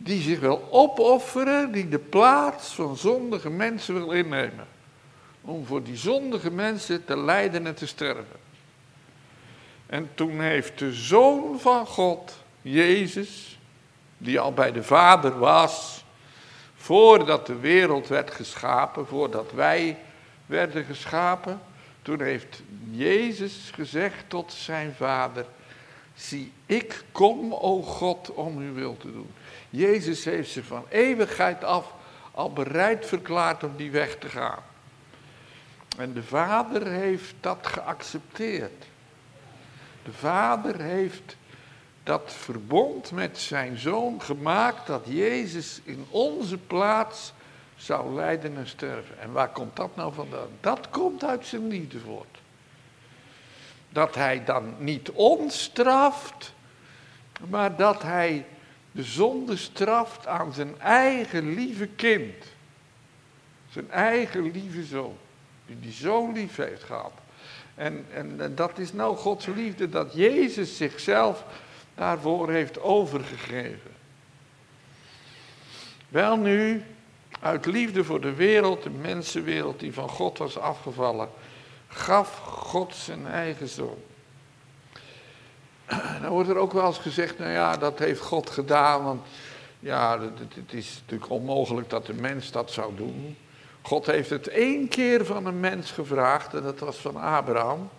die 0.04 0.22
zich 0.22 0.40
wil 0.40 0.68
opofferen, 0.70 1.72
die 1.72 1.88
de 1.88 1.98
plaats 1.98 2.74
van 2.74 2.96
zondige 2.96 3.50
mensen 3.50 3.94
wil 3.94 4.10
innemen? 4.10 4.66
Om 5.40 5.66
voor 5.66 5.82
die 5.82 5.96
zondige 5.96 6.50
mensen 6.50 7.04
te 7.04 7.16
lijden 7.16 7.66
en 7.66 7.74
te 7.74 7.86
sterven. 7.86 8.42
En 9.86 10.10
toen 10.14 10.40
heeft 10.40 10.78
de 10.78 10.92
Zoon 10.92 11.60
van 11.60 11.86
God, 11.86 12.42
Jezus, 12.62 13.58
die 14.18 14.40
al 14.40 14.52
bij 14.52 14.72
de 14.72 14.82
Vader 14.82 15.38
was, 15.38 16.04
voordat 16.74 17.46
de 17.46 17.58
wereld 17.58 18.08
werd 18.08 18.30
geschapen, 18.30 19.06
voordat 19.06 19.52
wij 19.52 19.98
werden 20.46 20.84
geschapen, 20.84 21.60
toen 22.02 22.20
heeft 22.20 22.62
Jezus 22.90 23.70
gezegd 23.74 24.24
tot 24.28 24.52
zijn 24.52 24.94
Vader, 24.94 25.46
zie 26.14 26.52
ik 26.66 27.04
kom, 27.12 27.52
o 27.52 27.82
God, 27.82 28.30
om 28.30 28.58
uw 28.58 28.74
wil 28.74 28.96
te 28.96 29.12
doen. 29.12 29.30
Jezus 29.70 30.24
heeft 30.24 30.50
zich 30.50 30.64
van 30.64 30.84
eeuwigheid 30.88 31.64
af 31.64 31.94
al 32.30 32.52
bereid 32.52 33.06
verklaard 33.06 33.64
om 33.64 33.76
die 33.76 33.90
weg 33.90 34.18
te 34.18 34.28
gaan. 34.28 34.62
En 35.98 36.12
de 36.12 36.22
Vader 36.22 36.86
heeft 36.86 37.34
dat 37.40 37.66
geaccepteerd. 37.66 38.84
De 40.04 40.12
Vader 40.12 40.80
heeft 40.80 41.36
dat 42.02 42.32
verbond 42.32 43.10
met 43.10 43.38
zijn 43.38 43.78
zoon 43.78 44.22
gemaakt 44.22 44.86
dat 44.86 45.04
Jezus 45.06 45.80
in 45.84 46.06
onze 46.10 46.58
plaats 46.58 47.32
zou 47.76 48.14
lijden 48.14 48.56
en 48.56 48.68
sterven. 48.68 49.18
En 49.18 49.32
waar 49.32 49.48
komt 49.48 49.76
dat 49.76 49.96
nou 49.96 50.12
vandaan? 50.12 50.48
Dat 50.60 50.90
komt 50.90 51.24
uit 51.24 51.46
zijn 51.46 51.68
liefde 51.68 52.00
voort. 52.00 52.33
Dat 53.94 54.14
hij 54.14 54.44
dan 54.44 54.74
niet 54.78 55.10
ons 55.10 55.62
straft, 55.62 56.52
maar 57.48 57.76
dat 57.76 58.02
hij 58.02 58.46
de 58.92 59.02
zonde 59.02 59.56
straft 59.56 60.26
aan 60.26 60.52
zijn 60.52 60.80
eigen 60.80 61.54
lieve 61.54 61.86
kind. 61.86 62.44
Zijn 63.70 63.90
eigen 63.90 64.50
lieve 64.50 64.84
zoon, 64.84 65.16
die 65.66 65.76
hij 65.80 65.92
zo 65.92 66.32
lief 66.32 66.56
heeft 66.56 66.82
gehad. 66.82 67.12
En, 67.74 68.06
en, 68.12 68.54
dat 68.54 68.78
is 68.78 68.92
nou 68.92 69.16
Gods 69.16 69.46
liefde, 69.46 69.88
dat 69.88 70.14
Jezus 70.14 70.76
zichzelf 70.76 71.44
daarvoor 71.94 72.50
heeft 72.50 72.80
overgegeven. 72.80 73.92
Wel 76.08 76.36
nu, 76.36 76.82
uit 77.40 77.66
liefde 77.66 78.04
voor 78.04 78.20
de 78.20 78.34
wereld, 78.34 78.82
de 78.82 78.90
mensenwereld 78.90 79.80
die 79.80 79.92
van 79.92 80.08
God 80.08 80.38
was 80.38 80.58
afgevallen, 80.58 81.28
gaf 81.94 82.38
God 82.44 82.94
zijn 82.94 83.26
eigen 83.26 83.68
zoon. 83.68 83.98
Dan 86.22 86.30
wordt 86.30 86.48
er 86.48 86.56
ook 86.56 86.72
wel 86.72 86.86
eens 86.86 86.98
gezegd, 86.98 87.38
nou 87.38 87.50
ja, 87.50 87.76
dat 87.76 87.98
heeft 87.98 88.20
God 88.20 88.50
gedaan, 88.50 89.04
want 89.04 89.26
ja, 89.80 90.20
het 90.54 90.72
is 90.72 91.00
natuurlijk 91.00 91.30
onmogelijk 91.30 91.90
dat 91.90 92.06
de 92.06 92.14
mens 92.14 92.50
dat 92.50 92.70
zou 92.70 92.94
doen. 92.96 93.36
God 93.82 94.06
heeft 94.06 94.30
het 94.30 94.48
één 94.48 94.88
keer 94.88 95.24
van 95.24 95.46
een 95.46 95.60
mens 95.60 95.90
gevraagd 95.90 96.54
en 96.54 96.62
dat 96.62 96.78
was 96.78 96.96
van 96.96 97.16
Abraham. 97.16 97.90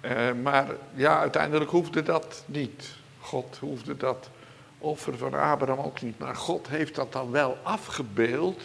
Eh, 0.00 0.32
maar 0.42 0.66
ja, 0.94 1.18
uiteindelijk 1.18 1.70
hoefde 1.70 2.02
dat 2.02 2.44
niet. 2.46 2.94
God 3.20 3.56
hoefde 3.60 3.96
dat 3.96 4.30
offer 4.78 5.18
van 5.18 5.34
Abraham 5.34 5.84
ook 5.84 6.02
niet. 6.02 6.18
Maar 6.18 6.36
God 6.36 6.68
heeft 6.68 6.94
dat 6.94 7.12
dan 7.12 7.30
wel 7.30 7.58
afgebeeld 7.62 8.60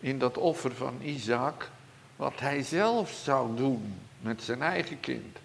in 0.00 0.18
dat 0.18 0.38
offer 0.38 0.74
van 0.74 0.94
Isaac, 1.00 1.70
wat 2.16 2.40
hij 2.40 2.62
zelf 2.62 3.10
zou 3.10 3.56
doen 3.56 3.98
met 4.20 4.42
zijn 4.42 4.62
eigen 4.62 5.00
kind. 5.00 5.38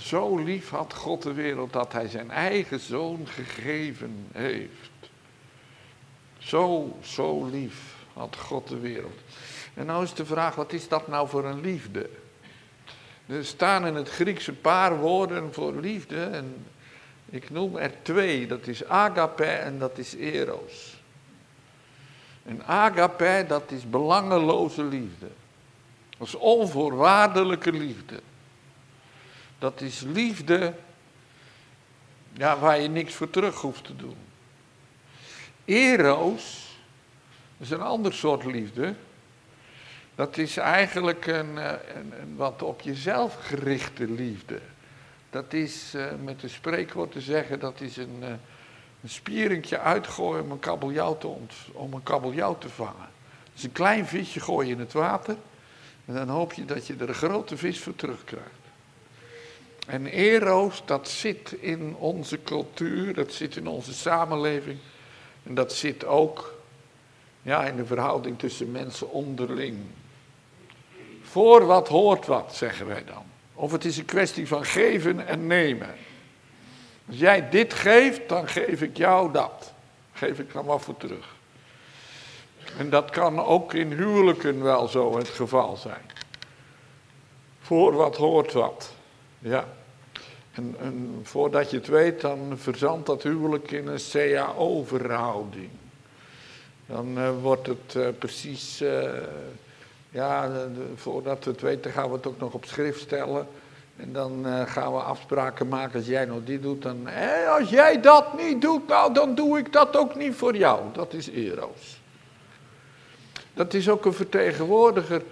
Zo 0.00 0.38
lief 0.38 0.70
had 0.70 0.94
God 0.94 1.22
de 1.22 1.32
wereld 1.32 1.72
dat 1.72 1.92
hij 1.92 2.08
zijn 2.08 2.30
eigen 2.30 2.80
zoon 2.80 3.26
gegeven 3.26 4.26
heeft. 4.32 4.90
Zo, 6.38 6.96
zo 7.02 7.46
lief 7.46 7.94
had 8.12 8.36
God 8.36 8.68
de 8.68 8.78
wereld. 8.78 9.20
En 9.74 9.86
nou 9.86 10.02
is 10.02 10.14
de 10.14 10.26
vraag, 10.26 10.54
wat 10.54 10.72
is 10.72 10.88
dat 10.88 11.08
nou 11.08 11.28
voor 11.28 11.44
een 11.44 11.60
liefde? 11.60 12.10
Er 13.26 13.44
staan 13.44 13.86
in 13.86 13.94
het 13.94 14.08
Grieks 14.08 14.46
een 14.46 14.60
paar 14.60 14.98
woorden 14.98 15.54
voor 15.54 15.72
liefde 15.74 16.22
en 16.24 16.66
ik 17.30 17.50
noem 17.50 17.76
er 17.76 17.92
twee. 18.02 18.46
Dat 18.46 18.66
is 18.66 18.84
agape 18.84 19.44
en 19.44 19.78
dat 19.78 19.98
is 19.98 20.14
eros. 20.14 21.01
En 22.44 22.66
agape, 22.66 23.44
dat 23.48 23.70
is 23.70 23.90
belangeloze 23.90 24.82
liefde. 24.84 25.28
Dat 26.18 26.26
is 26.26 26.34
onvoorwaardelijke 26.34 27.72
liefde. 27.72 28.20
Dat 29.58 29.80
is 29.80 30.00
liefde 30.00 30.74
ja, 32.32 32.58
waar 32.58 32.80
je 32.80 32.88
niks 32.88 33.14
voor 33.14 33.30
terug 33.30 33.60
hoeft 33.60 33.84
te 33.84 33.96
doen. 33.96 34.16
Eros 35.64 36.76
is 37.58 37.70
een 37.70 37.82
ander 37.82 38.12
soort 38.12 38.44
liefde. 38.44 38.94
Dat 40.14 40.36
is 40.36 40.56
eigenlijk 40.56 41.26
een, 41.26 41.58
eh, 41.58 41.72
een, 41.94 42.12
een 42.20 42.36
wat 42.36 42.62
op 42.62 42.80
jezelf 42.80 43.36
gerichte 43.40 44.10
liefde. 44.10 44.60
Dat 45.30 45.52
is 45.52 45.94
uh, 45.94 46.06
met 46.24 46.42
een 46.42 46.50
spreekwoord 46.50 47.12
te 47.12 47.20
zeggen, 47.20 47.60
dat 47.60 47.80
is 47.80 47.96
een, 47.96 48.18
uh, 48.20 48.28
een 49.02 49.08
spieringje 49.08 49.78
uitgooien 49.78 50.44
om 50.44 50.50
een 50.50 50.58
kabeljauw 50.58 51.18
te, 51.18 51.28
om 51.72 51.92
een 51.92 52.02
kabeljauw 52.02 52.58
te 52.58 52.68
vangen. 52.68 53.10
Dus 53.52 53.62
een 53.62 53.72
klein 53.72 54.06
visje 54.06 54.40
gooi 54.40 54.66
je 54.66 54.72
in 54.72 54.80
het 54.80 54.92
water 54.92 55.36
en 56.04 56.14
dan 56.14 56.28
hoop 56.28 56.52
je 56.52 56.64
dat 56.64 56.86
je 56.86 56.94
er 56.98 57.08
een 57.08 57.14
grote 57.14 57.56
vis 57.56 57.80
voor 57.80 57.96
terugkrijgt. 57.96 58.60
En 59.86 60.06
eros, 60.06 60.82
dat 60.84 61.08
zit 61.08 61.52
in 61.52 61.94
onze 61.96 62.42
cultuur, 62.42 63.14
dat 63.14 63.32
zit 63.32 63.56
in 63.56 63.66
onze 63.66 63.94
samenleving. 63.94 64.78
En 65.42 65.54
dat 65.54 65.72
zit 65.72 66.04
ook 66.04 66.54
ja, 67.42 67.66
in 67.66 67.76
de 67.76 67.86
verhouding 67.86 68.38
tussen 68.38 68.70
mensen 68.70 69.10
onderling. 69.10 69.76
Voor 71.22 71.66
wat 71.66 71.88
hoort 71.88 72.26
wat, 72.26 72.54
zeggen 72.54 72.86
wij 72.86 73.04
dan. 73.04 73.24
Of 73.54 73.72
het 73.72 73.84
is 73.84 73.98
een 73.98 74.04
kwestie 74.04 74.48
van 74.48 74.64
geven 74.64 75.26
en 75.26 75.46
nemen. 75.46 75.94
Als 77.12 77.20
jij 77.20 77.48
dit 77.48 77.74
geeft, 77.74 78.28
dan 78.28 78.48
geef 78.48 78.82
ik 78.82 78.96
jou 78.96 79.32
dat. 79.32 79.72
Geef 80.12 80.38
ik 80.38 80.52
dan 80.52 80.64
wat 80.64 80.82
voor 80.82 80.96
terug. 80.96 81.34
En 82.78 82.90
dat 82.90 83.10
kan 83.10 83.44
ook 83.44 83.74
in 83.74 83.92
huwelijken 83.92 84.62
wel 84.62 84.88
zo 84.88 85.16
het 85.16 85.28
geval 85.28 85.76
zijn. 85.76 86.10
Voor 87.60 87.92
wat 87.92 88.16
hoort 88.16 88.52
wat. 88.52 88.94
Ja. 89.38 89.68
En, 90.52 90.76
en 90.80 91.20
voordat 91.22 91.70
je 91.70 91.76
het 91.76 91.86
weet, 91.86 92.20
dan 92.20 92.52
verzandt 92.58 93.06
dat 93.06 93.22
huwelijk 93.22 93.70
in 93.70 93.86
een 93.86 94.00
CAO-verhouding. 94.10 95.70
Dan 96.86 97.18
uh, 97.18 97.30
wordt 97.40 97.66
het 97.66 97.94
uh, 97.96 98.08
precies, 98.18 98.82
uh, 98.82 99.02
ja, 100.10 100.50
voordat 100.94 101.44
we 101.44 101.50
het 101.50 101.60
weten 101.60 101.92
gaan 101.92 102.08
we 102.08 102.16
het 102.16 102.26
ook 102.26 102.38
nog 102.38 102.52
op 102.52 102.64
schrift 102.64 103.00
stellen. 103.00 103.46
En 103.96 104.12
dan 104.12 104.46
gaan 104.66 104.92
we 104.92 104.98
afspraken 104.98 105.68
maken, 105.68 105.98
als 105.98 106.06
jij 106.08 106.24
nou 106.24 106.44
dit 106.44 106.62
doet, 106.62 106.82
dan, 106.82 107.08
als 107.58 107.68
jij 107.68 108.00
dat 108.00 108.36
niet 108.36 108.60
doet, 108.60 108.86
nou 108.86 109.14
dan 109.14 109.34
doe 109.34 109.58
ik 109.58 109.72
dat 109.72 109.96
ook 109.96 110.14
niet 110.14 110.34
voor 110.34 110.56
jou. 110.56 110.80
Dat 110.92 111.12
is 111.12 111.30
eros. 111.30 112.00
Dat 113.54 113.74
is 113.74 113.88
ook 113.88 114.04
een 114.04 114.12
vertegenwoordiger 114.12 115.22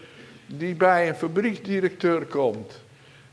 die 0.47 0.75
bij 0.75 1.09
een 1.09 1.15
fabrieksdirecteur 1.15 2.27
komt. 2.27 2.81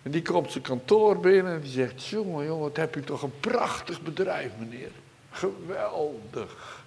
En 0.04 0.12
die 0.12 0.22
komt 0.22 0.52
zijn 0.52 0.64
kantoor 0.64 1.20
binnen 1.20 1.54
en 1.54 1.62
die 1.62 1.72
zegt, 1.72 2.06
jongen, 2.06 2.46
jongen, 2.46 2.64
wat 2.64 2.78
heb 2.78 2.96
u 2.96 3.02
toch 3.02 3.22
een 3.22 3.40
prachtig 3.40 4.02
bedrijf, 4.02 4.52
meneer. 4.60 4.92
Geweldig. 5.32 6.84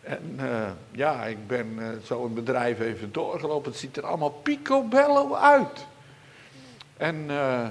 En 0.00 0.38
uh, 0.40 0.70
ja, 0.90 1.24
ik 1.24 1.46
ben 1.46 1.66
uh, 1.78 1.88
zo 2.04 2.24
een 2.24 2.34
bedrijf 2.34 2.80
even 2.80 3.12
doorgelopen. 3.12 3.70
Het 3.70 3.80
ziet 3.80 3.96
er 3.96 4.06
allemaal 4.06 4.30
picobello 4.30 5.34
uit. 5.34 5.86
En 7.00 7.24
uh, 7.28 7.68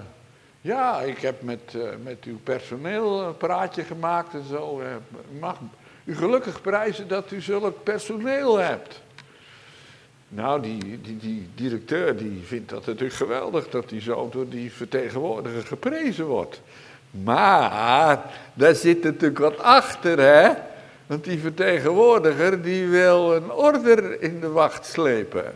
ja, 0.62 1.02
ik 1.02 1.18
heb 1.18 1.42
met, 1.42 1.78
met 2.04 2.24
uw 2.24 2.40
personeel 2.44 3.22
een 3.22 3.38
praatje 3.38 3.84
gemaakt 3.84 4.34
en 4.34 4.44
zo. 4.50 4.82
Ik 4.82 5.40
mag 5.40 5.58
u 6.04 6.16
gelukkig 6.16 6.62
prijzen 6.62 7.08
dat 7.08 7.32
u 7.32 7.42
zulk 7.42 7.84
personeel 7.84 8.58
hebt. 8.58 9.02
Nou, 10.28 10.62
die, 10.62 11.02
die, 11.02 11.18
die 11.18 11.50
directeur 11.56 12.18
die 12.18 12.42
vindt 12.46 12.70
dat 12.70 12.86
natuurlijk 12.86 13.14
geweldig 13.14 13.70
dat 13.70 13.90
hij 13.90 14.02
zo 14.02 14.30
door 14.32 14.50
die 14.50 14.74
vertegenwoordiger 14.74 15.66
geprezen 15.66 16.26
wordt. 16.26 16.62
Maar 17.12 18.22
daar 18.54 18.76
zit 18.76 19.04
natuurlijk 19.04 19.40
wat 19.40 19.60
achter, 19.60 20.20
hè? 20.20 20.52
Want 21.08 21.24
die 21.24 21.40
vertegenwoordiger 21.40 22.62
die 22.62 22.88
wil 22.88 23.36
een 23.36 23.52
order 23.52 24.22
in 24.22 24.40
de 24.40 24.50
wacht 24.50 24.86
slepen. 24.86 25.54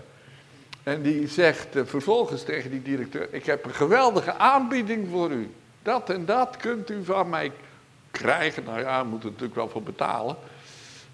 En 0.83 1.01
die 1.01 1.27
zegt 1.27 1.75
uh, 1.75 1.83
vervolgens 1.85 2.43
tegen 2.43 2.71
die 2.71 2.81
directeur: 2.81 3.27
Ik 3.31 3.45
heb 3.45 3.65
een 3.65 3.73
geweldige 3.73 4.33
aanbieding 4.33 5.07
voor 5.09 5.31
u. 5.31 5.51
Dat 5.81 6.09
en 6.09 6.25
dat 6.25 6.57
kunt 6.57 6.89
u 6.89 7.03
van 7.03 7.29
mij 7.29 7.51
krijgen. 8.11 8.63
Nou 8.63 8.79
ja, 8.79 9.03
moet 9.03 9.23
er 9.23 9.29
natuurlijk 9.29 9.55
wel 9.55 9.69
voor 9.69 9.83
betalen. 9.83 10.35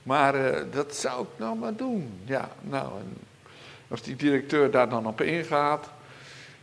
Maar 0.03 0.35
uh, 0.35 0.57
dat 0.71 0.95
zou 0.95 1.23
ik 1.23 1.29
nou 1.35 1.57
maar 1.57 1.75
doen. 1.75 2.19
Ja, 2.25 2.49
nou, 2.61 2.91
en 2.99 3.17
als 3.87 4.01
die 4.01 4.15
directeur 4.15 4.71
daar 4.71 4.89
dan 4.89 5.07
op 5.07 5.21
ingaat, 5.21 5.89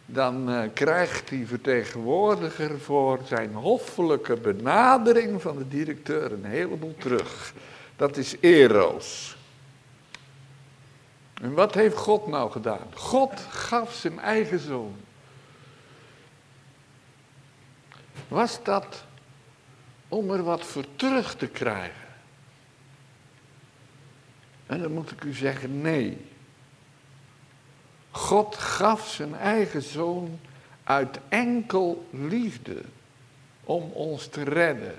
dan 0.06 0.50
uh, 0.50 0.60
krijgt 0.74 1.28
die 1.28 1.46
vertegenwoordiger 1.46 2.80
voor 2.80 3.18
zijn 3.24 3.52
hoffelijke 3.52 4.36
benadering 4.36 5.42
van 5.42 5.58
de 5.58 5.68
directeur 5.68 6.32
een 6.32 6.44
heleboel 6.44 6.94
terug. 6.98 7.52
Dat 7.96 8.16
is 8.16 8.36
eros. 8.40 9.35
En 11.42 11.54
wat 11.54 11.74
heeft 11.74 11.96
God 11.96 12.26
nou 12.26 12.50
gedaan? 12.50 12.86
God 12.94 13.40
gaf 13.40 13.94
zijn 13.94 14.18
eigen 14.18 14.58
zoon. 14.58 14.96
Was 18.28 18.62
dat 18.62 19.04
om 20.08 20.30
er 20.30 20.42
wat 20.42 20.64
voor 20.64 20.84
terug 20.96 21.36
te 21.36 21.46
krijgen? 21.46 22.06
En 24.66 24.82
dan 24.82 24.92
moet 24.92 25.10
ik 25.10 25.24
u 25.24 25.32
zeggen, 25.32 25.80
nee. 25.80 26.26
God 28.10 28.56
gaf 28.56 29.08
zijn 29.08 29.34
eigen 29.34 29.82
zoon 29.82 30.40
uit 30.84 31.18
enkel 31.28 32.08
liefde 32.10 32.82
om 33.64 33.90
ons 33.90 34.26
te 34.26 34.42
redden 34.42 34.94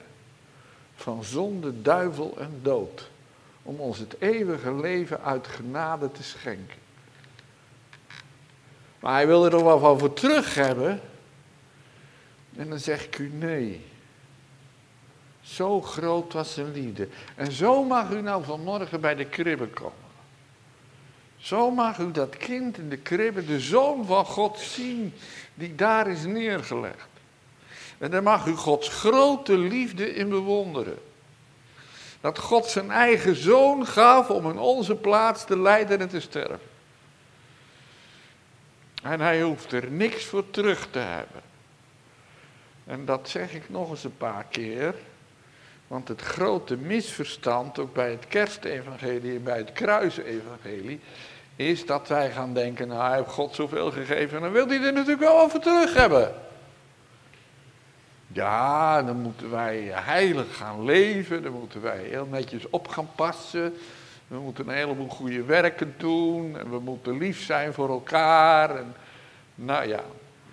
van 0.96 1.24
zonde, 1.24 1.82
duivel 1.82 2.38
en 2.38 2.60
dood. 2.62 3.10
Om 3.68 3.80
ons 3.80 3.98
het 3.98 4.16
eeuwige 4.20 4.74
leven 4.74 5.24
uit 5.24 5.48
genade 5.48 6.12
te 6.12 6.24
schenken. 6.24 6.78
Maar 9.00 9.14
hij 9.14 9.28
wil 9.28 9.46
er 9.46 9.64
wel 9.64 9.80
van 9.80 10.00
voor 10.00 10.14
terug 10.14 10.56
hebben. 10.56 11.02
En 12.56 12.70
dan 12.70 12.80
zeg 12.80 13.06
ik 13.06 13.18
u 13.18 13.32
nee. 13.34 13.86
Zo 15.42 15.82
groot 15.82 16.34
was 16.34 16.54
zijn 16.54 16.72
liefde. 16.72 17.08
En 17.36 17.52
zo 17.52 17.84
mag 17.84 18.12
u 18.12 18.22
nou 18.22 18.44
vanmorgen 18.44 19.02
bij 19.02 19.16
de 19.16 19.26
kribbe 19.26 19.68
komen. 19.68 20.06
Zo 21.38 21.72
mag 21.72 21.98
u 21.98 22.12
dat 22.12 22.38
kind 22.38 22.78
in 22.78 22.90
de 22.90 22.98
kribbe, 22.98 23.46
de 23.46 23.60
zoon 23.60 24.06
van 24.06 24.26
God, 24.26 24.60
zien 24.60 25.14
die 25.54 25.76
daar 25.76 26.08
is 26.08 26.26
neergelegd. 26.26 27.08
En 27.98 28.12
daar 28.12 28.24
mag 28.24 28.46
u 28.46 28.56
Gods 28.56 28.90
grote 28.90 29.58
liefde 29.58 30.16
in 30.16 30.30
bewonderen. 30.30 30.98
Dat 32.22 32.40
God 32.40 32.66
zijn 32.66 32.92
eigen 32.92 33.36
zoon 33.36 33.86
gaf 33.86 34.30
om 34.30 34.50
in 34.50 34.58
onze 34.58 34.96
plaats 34.96 35.46
te 35.46 35.60
lijden 35.60 36.00
en 36.00 36.08
te 36.08 36.20
sterven. 36.20 36.60
En 39.04 39.22
hij 39.22 39.42
hoeft 39.42 39.72
er 39.72 39.92
niks 39.92 40.26
voor 40.26 40.50
terug 40.50 40.88
te 40.92 41.00
hebben. 41.00 41.42
En 42.86 43.06
dat 43.06 43.30
zeg 43.30 43.54
ik 43.54 43.70
nog 43.70 43.90
eens 43.90 44.04
een 44.04 44.18
paar 44.18 44.46
keer. 44.50 44.96
Want 45.88 46.08
het 46.08 46.22
grote 46.22 46.76
misverstand, 46.76 47.80
ook 47.80 47.94
bij 47.94 48.12
het 48.12 48.28
kerstevangelie 48.28 49.36
en 49.36 49.44
bij 49.44 49.58
het 49.58 49.72
kruisevangelie, 49.72 51.00
is 51.56 51.86
dat 51.86 52.08
wij 52.08 52.32
gaan 52.32 52.54
denken, 52.54 52.88
nou 52.88 53.08
hij 53.08 53.18
heeft 53.18 53.30
God 53.30 53.56
zoveel 53.56 53.92
gegeven 53.92 54.38
en 54.38 54.44
dan 54.44 54.52
wil 54.52 54.68
hij 54.68 54.82
er 54.82 54.94
natuurlijk 54.94 55.20
wel 55.20 55.42
over 55.42 55.60
terug 55.60 55.94
hebben. 55.94 56.34
Ja, 58.38 59.04
dan 59.04 59.22
moeten 59.22 59.52
wij 59.52 59.92
heilig 59.92 60.58
gaan 60.58 60.86
leven, 60.86 61.44
dan 61.44 61.52
moeten 61.52 61.82
wij 61.82 62.04
heel 62.04 62.28
netjes 62.32 62.70
op 62.70 62.88
gaan 62.88 63.10
passen. 63.16 63.74
We 64.28 64.40
moeten 64.40 64.68
een 64.68 64.76
heleboel 64.76 65.08
goede 65.08 65.44
werken 65.44 65.94
doen 65.98 66.58
en 66.58 66.70
we 66.70 66.80
moeten 66.80 67.18
lief 67.18 67.44
zijn 67.44 67.74
voor 67.74 67.90
elkaar. 67.90 68.78
En, 68.78 68.96
nou 69.56 69.88
ja, 69.88 70.00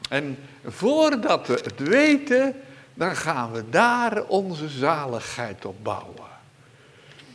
en 0.09 0.39
voordat 0.65 1.47
we 1.47 1.53
het 1.53 1.89
weten, 1.89 2.55
dan 2.95 3.17
gaan 3.17 3.53
we 3.53 3.69
daar 3.71 4.25
onze 4.27 4.69
zaligheid 4.69 5.65
op 5.65 5.77
bouwen. 5.83 6.33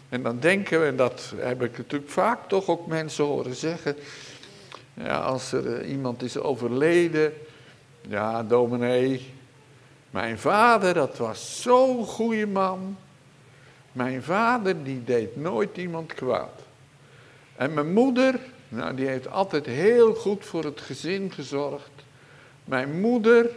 En 0.10 0.24
dan 0.24 0.40
denken 0.40 0.80
we, 0.80 0.86
en 0.86 0.96
dat 0.96 1.34
heb 1.38 1.64
ik 1.64 1.78
natuurlijk 1.78 2.12
vaak 2.12 2.48
toch 2.48 2.68
ook 2.68 2.88
mensen 2.88 3.26
horen 3.26 3.56
zeggen. 3.56 3.96
Ja, 4.94 5.20
als 5.20 5.52
er 5.52 5.76
eh, 5.76 5.90
iemand 5.90 6.22
is 6.22 6.38
overleden, 6.38 7.34
ja, 8.08 8.44
dominee, 8.44 9.38
mijn 10.12 10.40
vader, 10.40 10.94
dat 10.94 11.18
was 11.18 11.62
zo'n 11.62 12.06
goede 12.06 12.48
man. 12.48 12.98
Mijn 13.92 14.24
vader, 14.24 14.84
die 14.84 15.04
deed 15.04 15.36
nooit 15.36 15.78
iemand 15.78 16.14
kwaad. 16.14 16.62
En 17.56 17.74
mijn 17.74 17.94
moeder, 17.94 18.40
nou, 18.70 18.96
die 18.96 19.08
heeft 19.08 19.30
altijd 19.30 19.66
heel 19.66 20.14
goed 20.14 20.46
voor 20.46 20.64
het 20.64 20.82
gezin 20.82 21.32
gezorgd. 21.32 21.92
Mijn 22.64 23.00
moeder 23.00 23.50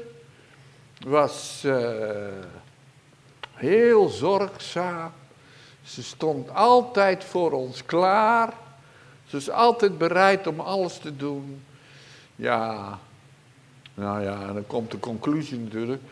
was 1.07 1.63
uh, 1.67 1.81
heel 3.53 4.09
zorgzaam. 4.09 5.13
Ze 5.83 6.03
stond 6.03 6.55
altijd 6.55 7.25
voor 7.25 7.53
ons 7.53 7.85
klaar. 7.85 8.53
Ze 9.27 9.37
is 9.37 9.51
altijd 9.51 9.99
bereid 9.99 10.47
om 10.47 10.61
alles 10.61 10.99
te 10.99 11.17
doen. 11.17 11.63
Ja, 12.37 12.99
nou 13.95 14.23
ja, 14.23 14.53
dan 14.53 14.67
komt 14.67 14.91
de 14.91 15.01
conclusie 15.01 15.59
natuurlijk. 15.59 16.03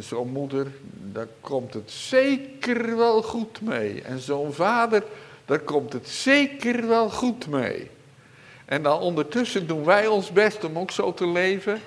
Zo'n 0.00 0.28
moeder, 0.28 0.66
daar 1.12 1.28
komt 1.40 1.74
het 1.74 1.90
zeker 1.90 2.96
wel 2.96 3.22
goed 3.22 3.60
mee. 3.60 4.02
En 4.02 4.18
zo'n 4.18 4.52
vader, 4.52 5.02
daar 5.44 5.58
komt 5.58 5.92
het 5.92 6.08
zeker 6.08 6.88
wel 6.88 7.10
goed 7.10 7.46
mee. 7.46 7.90
En 8.64 8.82
dan 8.82 9.00
ondertussen 9.00 9.66
doen 9.66 9.84
wij 9.84 10.06
ons 10.06 10.32
best 10.32 10.64
om 10.64 10.78
ook 10.78 10.90
zo 10.90 11.14
te 11.14 11.26
leven 11.26 11.80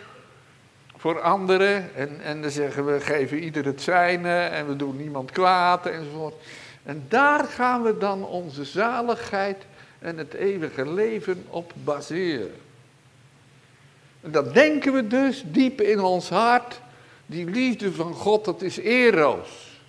voor 0.97 1.21
anderen. 1.21 1.95
En, 1.95 2.21
en 2.21 2.41
dan 2.41 2.51
zeggen 2.51 2.85
we, 2.85 2.99
geven 2.99 3.37
ieder 3.37 3.65
het 3.65 3.81
zijne 3.81 4.39
en 4.39 4.67
we 4.67 4.75
doen 4.75 4.97
niemand 4.97 5.31
kwaad 5.31 5.85
enzovoort. 5.85 6.35
En 6.83 7.05
daar 7.07 7.43
gaan 7.43 7.81
we 7.81 7.97
dan 7.97 8.25
onze 8.25 8.65
zaligheid 8.65 9.65
en 9.99 10.17
het 10.17 10.33
eeuwige 10.33 10.93
leven 10.93 11.45
op 11.49 11.73
baseren. 11.83 12.51
En 14.21 14.31
dat 14.31 14.53
denken 14.53 14.93
we 14.93 15.07
dus 15.07 15.43
diep 15.45 15.81
in 15.81 15.99
ons 15.99 16.29
hart. 16.29 16.81
Die 17.31 17.45
liefde 17.45 17.93
van 17.93 18.13
God, 18.13 18.45
dat 18.45 18.61
is 18.61 18.77
eros. 18.77 19.79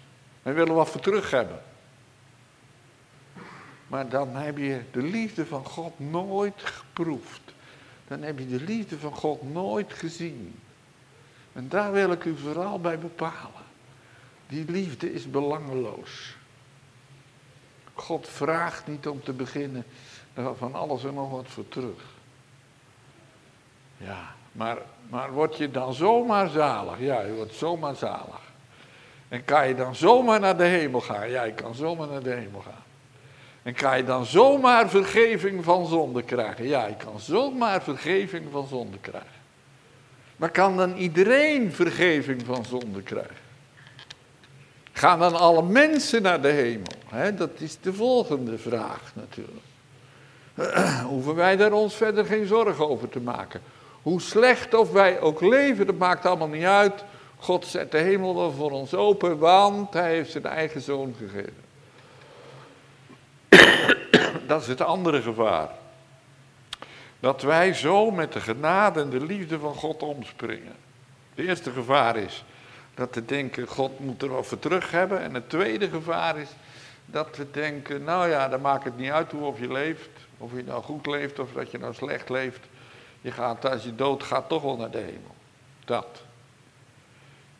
We 0.42 0.52
willen 0.52 0.74
wat 0.74 0.88
voor 0.88 1.00
terug 1.00 1.30
hebben. 1.30 1.62
Maar 3.86 4.08
dan 4.08 4.36
heb 4.36 4.58
je 4.58 4.82
de 4.90 5.02
liefde 5.02 5.46
van 5.46 5.64
God 5.64 5.98
nooit 5.98 6.62
geproefd. 6.62 7.40
Dan 8.08 8.22
heb 8.22 8.38
je 8.38 8.46
de 8.46 8.60
liefde 8.60 8.98
van 8.98 9.14
God 9.14 9.52
nooit 9.52 9.92
gezien. 9.92 10.60
En 11.52 11.68
daar 11.68 11.92
wil 11.92 12.12
ik 12.12 12.24
u 12.24 12.36
vooral 12.36 12.80
bij 12.80 12.98
bepalen. 12.98 13.64
Die 14.48 14.70
liefde 14.70 15.12
is 15.12 15.30
belangeloos. 15.30 16.36
God 17.94 18.28
vraagt 18.28 18.86
niet 18.86 19.06
om 19.06 19.22
te 19.22 19.32
beginnen 19.32 19.84
van 20.34 20.74
alles 20.74 21.04
en 21.04 21.14
nog 21.14 21.30
wat 21.30 21.48
voor 21.48 21.68
terug. 21.68 22.04
Ja, 23.96 24.34
maar, 24.52 24.78
maar 25.08 25.32
word 25.32 25.56
je 25.56 25.70
dan 25.70 25.94
zomaar 25.94 26.48
zalig? 26.48 26.98
Ja, 26.98 27.20
je 27.20 27.32
wordt 27.32 27.54
zomaar 27.54 27.96
zalig. 27.96 28.40
En 29.28 29.44
kan 29.44 29.68
je 29.68 29.74
dan 29.74 29.94
zomaar 29.94 30.40
naar 30.40 30.56
de 30.56 30.64
hemel 30.64 31.00
gaan? 31.00 31.30
Ja, 31.30 31.42
je 31.42 31.52
kan 31.52 31.74
zomaar 31.74 32.08
naar 32.08 32.22
de 32.22 32.30
hemel 32.30 32.60
gaan. 32.60 32.82
En 33.62 33.74
kan 33.74 33.96
je 33.96 34.04
dan 34.04 34.26
zomaar 34.26 34.88
vergeving 34.88 35.64
van 35.64 35.86
zonde 35.86 36.22
krijgen? 36.22 36.68
Ja, 36.68 36.86
je 36.86 36.96
kan 36.96 37.20
zomaar 37.20 37.82
vergeving 37.82 38.44
van 38.50 38.66
zonde 38.66 38.98
krijgen. 38.98 39.40
Maar 40.36 40.50
kan 40.50 40.76
dan 40.76 40.96
iedereen 40.96 41.72
vergeving 41.72 42.42
van 42.44 42.64
zonde 42.64 43.02
krijgen? 43.02 43.36
Gaan 44.92 45.18
dan 45.18 45.34
alle 45.34 45.62
mensen 45.62 46.22
naar 46.22 46.40
de 46.40 46.48
hemel? 46.48 47.36
dat 47.36 47.50
is 47.54 47.78
de 47.80 47.92
volgende 47.92 48.58
vraag 48.58 49.12
natuurlijk. 49.14 49.66
Hoeven 51.12 51.34
wij 51.34 51.56
daar 51.56 51.72
ons 51.72 51.94
verder 51.94 52.24
geen 52.24 52.46
zorgen 52.46 52.88
over 52.88 53.08
te 53.08 53.20
maken? 53.20 53.60
Hoe 54.02 54.20
slecht 54.20 54.74
of 54.74 54.92
wij 54.92 55.20
ook 55.20 55.40
leven, 55.40 55.86
dat 55.86 55.98
maakt 55.98 56.26
allemaal 56.26 56.48
niet 56.48 56.64
uit. 56.64 57.04
God 57.38 57.66
zet 57.66 57.90
de 57.90 57.98
hemel 57.98 58.36
wel 58.36 58.52
voor 58.52 58.70
ons 58.70 58.94
open, 58.94 59.38
want 59.38 59.92
hij 59.92 60.12
heeft 60.12 60.30
zijn 60.30 60.46
eigen 60.46 60.80
zoon 60.80 61.14
gegeven. 61.18 61.70
Dat 64.46 64.60
is 64.60 64.66
het 64.66 64.80
andere 64.80 65.22
gevaar. 65.22 65.68
Dat 67.20 67.42
wij 67.42 67.74
zo 67.74 68.10
met 68.10 68.32
de 68.32 68.40
genade 68.40 69.00
en 69.00 69.10
de 69.10 69.24
liefde 69.24 69.58
van 69.58 69.74
God 69.74 70.02
omspringen. 70.02 70.74
Het 71.34 71.46
eerste 71.46 71.70
gevaar 71.70 72.16
is 72.16 72.44
dat 72.94 73.14
we 73.14 73.24
denken, 73.24 73.66
God 73.66 73.98
moet 73.98 74.22
er 74.22 74.28
wat 74.28 74.46
voor 74.46 74.58
terug 74.58 74.90
hebben. 74.90 75.20
En 75.20 75.34
het 75.34 75.48
tweede 75.48 75.88
gevaar 75.88 76.38
is 76.38 76.48
dat 77.06 77.36
we 77.36 77.50
denken, 77.50 78.04
nou 78.04 78.28
ja, 78.28 78.48
dan 78.48 78.60
maakt 78.60 78.84
het 78.84 78.96
niet 78.96 79.10
uit 79.10 79.32
hoe 79.32 79.44
of 79.44 79.60
je 79.60 79.72
leeft. 79.72 80.10
Of 80.38 80.50
je 80.56 80.64
nou 80.64 80.82
goed 80.82 81.06
leeft 81.06 81.38
of 81.38 81.52
dat 81.52 81.70
je 81.70 81.78
nou 81.78 81.94
slecht 81.94 82.28
leeft. 82.28 82.60
Je 83.22 83.30
gaat, 83.30 83.64
als 83.64 83.84
je 83.84 83.94
dood 83.94 84.22
gaat, 84.22 84.48
toch 84.48 84.62
wel 84.62 84.76
naar 84.76 84.90
de 84.90 84.98
hemel. 84.98 85.34
Dat. 85.84 86.22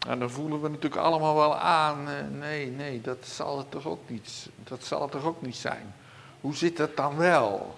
En 0.08 0.18
dan 0.18 0.30
voelen 0.30 0.62
we 0.62 0.68
natuurlijk 0.68 1.02
allemaal 1.02 1.34
wel 1.34 1.56
aan, 1.56 2.08
eh, 2.08 2.14
nee, 2.38 2.66
nee, 2.70 3.00
dat 3.00 3.26
zal 3.26 3.58
het 3.58 3.70
toch 3.70 3.86
ook 3.86 4.08
niet, 4.08 4.48
dat 4.64 4.84
zal 4.84 5.02
het 5.02 5.10
toch 5.10 5.24
ook 5.24 5.42
niet 5.42 5.56
zijn. 5.56 5.94
Hoe 6.40 6.56
zit 6.56 6.76
dat 6.76 6.96
dan 6.96 7.16
wel? 7.16 7.74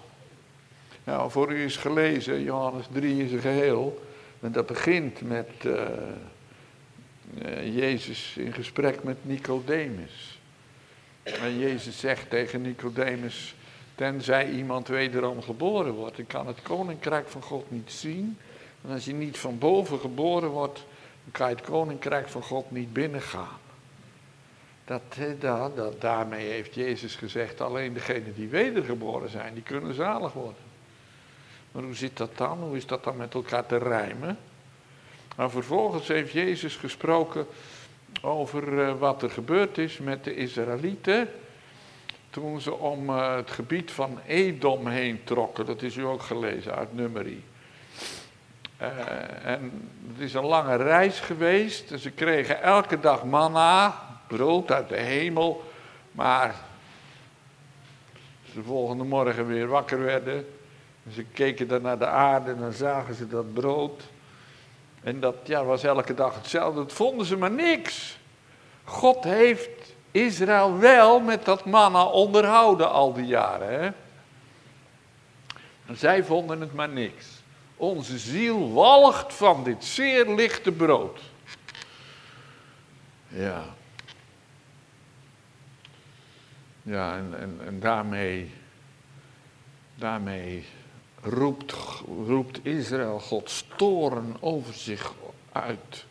Nou, 1.05 1.31
voor 1.31 1.53
u 1.53 1.64
is 1.64 1.77
gelezen, 1.77 2.42
Johannes 2.42 2.87
3 2.92 3.25
is 3.25 3.33
een 3.33 3.40
geheel. 3.40 4.03
En 4.40 4.53
dat 4.53 4.66
begint 4.66 5.20
met 5.20 5.49
uh, 5.62 5.81
uh, 7.42 7.77
Jezus 7.77 8.37
in 8.37 8.53
gesprek 8.53 9.03
met 9.03 9.16
Nicodemus. 9.23 10.40
En 11.23 11.59
Jezus 11.59 11.99
zegt 11.99 12.31
tegen 12.31 12.62
Nicodemus, 12.62 13.55
tenzij 13.94 14.50
iemand 14.50 14.88
wederom 14.88 15.42
geboren 15.42 15.92
wordt, 15.92 16.18
ik 16.18 16.28
kan 16.28 16.46
het 16.46 16.62
koninkrijk 16.62 17.28
van 17.28 17.42
God 17.42 17.70
niet 17.70 17.92
zien. 17.92 18.38
En 18.85 18.90
als 18.90 19.04
je 19.04 19.12
niet 19.12 19.38
van 19.38 19.59
boven 19.59 19.98
geboren 19.98 20.48
wordt, 20.48 20.85
dan 21.24 21.33
kan 21.33 21.48
je 21.48 21.54
het 21.54 21.64
koninkrijk 21.64 22.28
van 22.28 22.42
God 22.42 22.70
niet 22.70 22.92
binnengaan. 22.92 23.59
Dat, 24.85 25.02
dat, 25.40 26.00
daarmee 26.00 26.46
heeft 26.46 26.74
Jezus 26.74 27.14
gezegd, 27.14 27.61
alleen 27.61 27.92
degenen 27.92 28.35
die 28.35 28.48
wedergeboren 28.48 29.30
zijn, 29.30 29.54
die 29.54 29.62
kunnen 29.62 29.94
zalig 29.94 30.33
worden. 30.33 30.62
Maar 31.72 31.83
hoe 31.83 31.94
zit 31.94 32.16
dat 32.16 32.37
dan? 32.37 32.59
Hoe 32.59 32.76
is 32.76 32.87
dat 32.87 33.04
dan 33.04 33.16
met 33.16 33.35
elkaar 33.35 33.66
te 33.66 33.76
rijmen? 33.76 34.38
Nou, 35.37 35.50
vervolgens 35.50 36.09
heeft 36.09 36.33
Jezus 36.33 36.76
gesproken 36.76 37.46
over 38.22 38.68
uh, 38.68 38.98
wat 38.98 39.22
er 39.22 39.30
gebeurd 39.30 39.78
is 39.78 39.98
met 39.98 40.24
de 40.24 40.35
Israëlieten. 40.35 41.28
Toen 42.35 42.61
ze 42.61 42.75
om 42.75 43.11
uh, 43.11 43.35
het 43.35 43.51
gebied 43.51 43.90
van 43.90 44.18
Edom 44.27 44.87
heen 44.87 45.25
trokken. 45.25 45.66
Dat 45.66 45.83
is 45.83 45.97
u 45.97 46.03
ook 46.03 46.23
gelezen 46.23 46.75
uit 46.75 46.94
Numeri. 46.94 47.44
Uh, 48.81 48.88
en 49.44 49.90
het 50.12 50.20
is 50.20 50.35
een 50.35 50.44
lange 50.44 50.77
reis 50.77 51.20
geweest. 51.20 51.90
En 51.90 51.99
ze 51.99 52.11
kregen 52.11 52.62
elke 52.62 53.01
dag 53.01 53.25
manna, 53.25 54.03
brood 54.27 54.73
uit 54.73 54.88
de 54.88 54.97
hemel. 54.97 55.64
Maar 56.12 56.55
ze 58.44 58.55
de 58.55 58.62
volgende 58.62 59.05
morgen 59.05 59.47
weer 59.47 59.66
wakker 59.66 60.05
werden. 60.05 60.47
En 61.05 61.12
ze 61.12 61.25
keken 61.25 61.68
dan 61.68 61.83
naar 61.83 61.99
de 61.99 62.07
aarde 62.07 62.51
en 62.51 62.59
dan 62.59 62.73
zagen 62.73 63.14
ze 63.14 63.29
dat 63.29 63.53
brood. 63.53 64.03
En 65.03 65.20
dat 65.20 65.37
ja, 65.44 65.64
was 65.64 65.85
elke 65.85 66.14
dag 66.14 66.35
hetzelfde. 66.35 66.81
Dat 66.81 66.92
vonden 66.92 67.27
ze 67.27 67.37
maar 67.37 67.51
niks. 67.51 68.18
God 68.85 69.25
heeft 69.25 69.93
Israël 70.14 70.79
wel 70.79 71.20
met 71.20 71.44
dat 71.44 71.64
manna 71.64 72.05
onderhouden 72.05 72.90
al 72.90 73.12
die 73.12 73.27
jaren. 73.27 73.81
Hè? 73.81 73.90
En 75.87 75.96
zij 75.96 76.24
vonden 76.24 76.61
het 76.61 76.74
maar 76.74 76.88
niks. 76.88 77.27
Onze 77.77 78.18
ziel 78.18 78.72
walgt 78.72 79.35
van 79.35 79.64
dit 79.64 79.85
zeer 79.85 80.35
lichte 80.35 80.72
brood. 80.72 81.20
Ja. 83.29 83.64
Ja, 86.83 87.16
en, 87.16 87.35
en, 87.38 87.61
en 87.66 87.81
daarmee, 87.81 88.55
daarmee 89.94 90.64
roept, 91.22 91.74
roept 92.27 92.66
Israël 92.66 93.20
Gods 93.20 93.64
toren 93.77 94.37
over 94.40 94.74
zich 94.74 95.12
uit. 95.53 96.05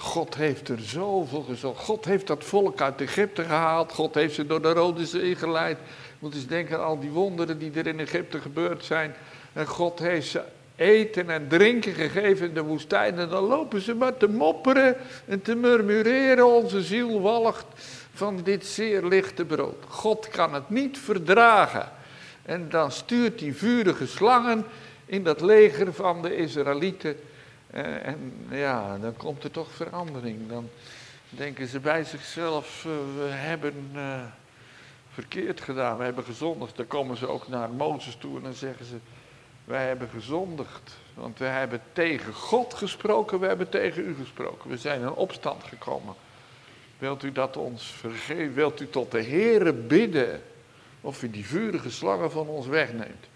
God 0.00 0.34
heeft 0.34 0.68
er 0.68 0.78
zoveel 0.80 1.42
gezorgd. 1.42 1.84
God 1.84 2.04
heeft 2.04 2.26
dat 2.26 2.44
volk 2.44 2.80
uit 2.80 3.00
Egypte 3.00 3.44
gehaald. 3.44 3.92
God 3.92 4.14
heeft 4.14 4.34
ze 4.34 4.46
door 4.46 4.62
de 4.62 4.72
Rode 4.72 5.06
Zee 5.06 5.36
geleid. 5.36 5.78
Je 5.78 6.14
moet 6.18 6.34
eens 6.34 6.46
denken 6.46 6.78
aan 6.78 6.84
al 6.84 7.00
die 7.00 7.10
wonderen 7.10 7.58
die 7.58 7.72
er 7.72 7.86
in 7.86 8.00
Egypte 8.00 8.40
gebeurd 8.40 8.84
zijn. 8.84 9.14
En 9.52 9.66
God 9.66 9.98
heeft 9.98 10.28
ze 10.28 10.42
eten 10.76 11.30
en 11.30 11.48
drinken 11.48 11.92
gegeven 11.92 12.48
in 12.48 12.54
de 12.54 12.62
woestijn. 12.62 13.18
En 13.18 13.28
dan 13.28 13.44
lopen 13.44 13.80
ze 13.80 13.94
maar 13.94 14.16
te 14.16 14.28
mopperen 14.28 14.96
en 15.26 15.42
te 15.42 15.54
murmureren. 15.54 16.46
Onze 16.46 16.82
ziel 16.82 17.20
walgt 17.20 17.66
van 18.14 18.40
dit 18.42 18.66
zeer 18.66 19.04
lichte 19.06 19.44
brood. 19.44 19.84
God 19.88 20.28
kan 20.28 20.54
het 20.54 20.70
niet 20.70 20.98
verdragen. 20.98 21.88
En 22.42 22.66
dan 22.68 22.92
stuurt 22.92 23.40
hij 23.40 23.52
vurige 23.52 24.06
slangen 24.06 24.64
in 25.06 25.24
dat 25.24 25.40
leger 25.40 25.92
van 25.92 26.22
de 26.22 26.36
Israëlieten. 26.36 27.16
Eh, 27.70 28.06
en 28.06 28.46
ja, 28.50 28.98
dan 28.98 29.16
komt 29.16 29.44
er 29.44 29.50
toch 29.50 29.70
verandering. 29.70 30.48
Dan 30.48 30.68
denken 31.28 31.66
ze 31.66 31.80
bij 31.80 32.04
zichzelf, 32.04 32.84
uh, 32.86 32.92
we 33.16 33.28
hebben 33.30 33.90
uh, 33.94 34.20
verkeerd 35.12 35.60
gedaan, 35.60 35.96
we 35.96 36.04
hebben 36.04 36.24
gezondigd. 36.24 36.76
Dan 36.76 36.86
komen 36.86 37.16
ze 37.16 37.26
ook 37.28 37.48
naar 37.48 37.70
Mozes 37.70 38.16
toe 38.16 38.36
en 38.36 38.42
dan 38.42 38.54
zeggen 38.54 38.84
ze, 38.84 38.96
wij 39.64 39.86
hebben 39.86 40.08
gezondigd. 40.08 40.96
Want 41.14 41.38
we 41.38 41.44
hebben 41.44 41.82
tegen 41.92 42.32
God 42.32 42.74
gesproken, 42.74 43.40
we 43.40 43.46
hebben 43.46 43.68
tegen 43.68 44.08
u 44.08 44.14
gesproken. 44.14 44.70
We 44.70 44.76
zijn 44.76 45.00
in 45.00 45.12
opstand 45.12 45.64
gekomen. 45.64 46.14
Wilt 46.98 47.22
u 47.22 47.32
dat 47.32 47.56
ons 47.56 47.84
vergeven? 47.84 48.54
Wilt 48.54 48.80
u 48.80 48.90
tot 48.90 49.10
de 49.10 49.22
Heere 49.22 49.72
bidden? 49.72 50.42
Of 51.00 51.22
u 51.22 51.30
die 51.30 51.46
vurige 51.46 51.90
slangen 51.90 52.30
van 52.30 52.46
ons 52.46 52.66
wegneemt. 52.66 53.26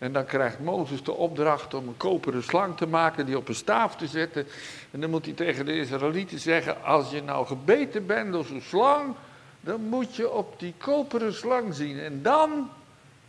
En 0.00 0.12
dan 0.12 0.24
krijgt 0.24 0.58
Mozes 0.58 1.02
de 1.02 1.12
opdracht 1.12 1.74
om 1.74 1.88
een 1.88 1.96
koperen 1.96 2.42
slang 2.42 2.76
te 2.76 2.86
maken, 2.86 3.26
die 3.26 3.36
op 3.36 3.48
een 3.48 3.54
staaf 3.54 3.96
te 3.96 4.06
zetten. 4.06 4.46
En 4.90 5.00
dan 5.00 5.10
moet 5.10 5.24
hij 5.24 5.34
tegen 5.34 5.64
de 5.64 5.76
Israëlieten 5.76 6.38
zeggen, 6.38 6.84
als 6.84 7.10
je 7.10 7.22
nou 7.22 7.46
gebeten 7.46 8.06
bent 8.06 8.32
door 8.32 8.44
zo'n 8.44 8.60
slang, 8.60 9.14
dan 9.60 9.80
moet 9.80 10.16
je 10.16 10.30
op 10.30 10.58
die 10.58 10.74
koperen 10.78 11.34
slang 11.34 11.74
zien. 11.74 11.98
En 11.98 12.22
dan 12.22 12.70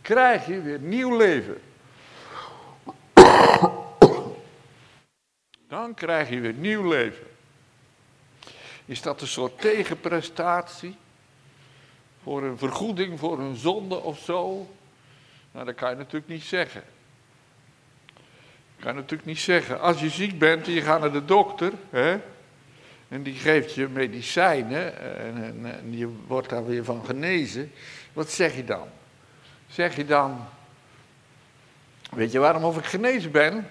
krijg 0.00 0.46
je 0.46 0.60
weer 0.60 0.78
nieuw 0.78 1.16
leven. 1.16 1.60
Dan 5.68 5.94
krijg 5.94 6.28
je 6.28 6.40
weer 6.40 6.54
nieuw 6.54 6.88
leven. 6.88 7.26
Is 8.84 9.02
dat 9.02 9.20
een 9.20 9.26
soort 9.26 9.60
tegenprestatie? 9.60 10.96
Voor 12.22 12.42
een 12.42 12.58
vergoeding 12.58 13.18
voor 13.18 13.38
een 13.38 13.56
zonde 13.56 14.02
of 14.02 14.18
zo? 14.18 14.66
Nou, 15.52 15.66
dat 15.66 15.74
kan 15.74 15.90
je 15.90 15.96
natuurlijk 15.96 16.28
niet 16.28 16.42
zeggen. 16.42 16.82
Dat 18.74 18.84
kan 18.84 18.92
je 18.92 19.00
natuurlijk 19.00 19.28
niet 19.28 19.38
zeggen. 19.38 19.80
Als 19.80 20.00
je 20.00 20.08
ziek 20.08 20.38
bent 20.38 20.66
en 20.66 20.72
je 20.72 20.82
gaat 20.82 21.00
naar 21.00 21.12
de 21.12 21.24
dokter, 21.24 21.72
hè, 21.90 22.20
en 23.08 23.22
die 23.22 23.34
geeft 23.34 23.74
je 23.74 23.88
medicijnen, 23.88 24.98
en, 25.18 25.44
en, 25.44 25.78
en 25.78 25.96
je 25.96 26.08
wordt 26.26 26.48
daar 26.48 26.66
weer 26.66 26.84
van 26.84 27.04
genezen, 27.04 27.72
wat 28.12 28.30
zeg 28.30 28.56
je 28.56 28.64
dan? 28.64 28.88
Zeg 29.68 29.96
je 29.96 30.04
dan, 30.04 30.48
weet 32.10 32.32
je 32.32 32.38
waarom 32.38 32.64
of 32.64 32.78
ik 32.78 32.84
genezen 32.84 33.30
ben? 33.30 33.70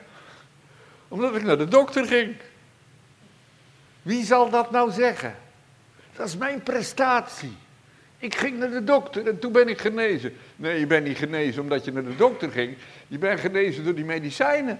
Omdat 1.08 1.36
ik 1.36 1.44
naar 1.44 1.58
de 1.58 1.68
dokter 1.68 2.06
ging. 2.06 2.36
Wie 4.02 4.26
zal 4.26 4.50
dat 4.50 4.72
nou 4.72 4.92
zeggen? 4.92 5.36
Dat 6.16 6.28
is 6.28 6.38
mijn 6.38 6.64
prestatie. 6.64 7.58
Ik 8.22 8.36
ging 8.36 8.58
naar 8.58 8.70
de 8.70 8.84
dokter 8.84 9.28
en 9.28 9.40
toen 9.40 9.52
ben 9.52 9.68
ik 9.68 9.80
genezen. 9.80 10.34
Nee, 10.56 10.80
je 10.80 10.88
bent 10.88 11.06
niet 11.06 11.18
genezen 11.18 11.62
omdat 11.62 11.86
je 11.86 11.92
naar 11.92 12.04
de 12.04 12.16
dokter 12.16 12.52
ging. 12.52 12.78
Je 13.08 13.18
bent 13.18 13.40
genezen 13.40 13.84
door 13.84 13.96
die 13.96 14.06
medicijnen. 14.06 14.80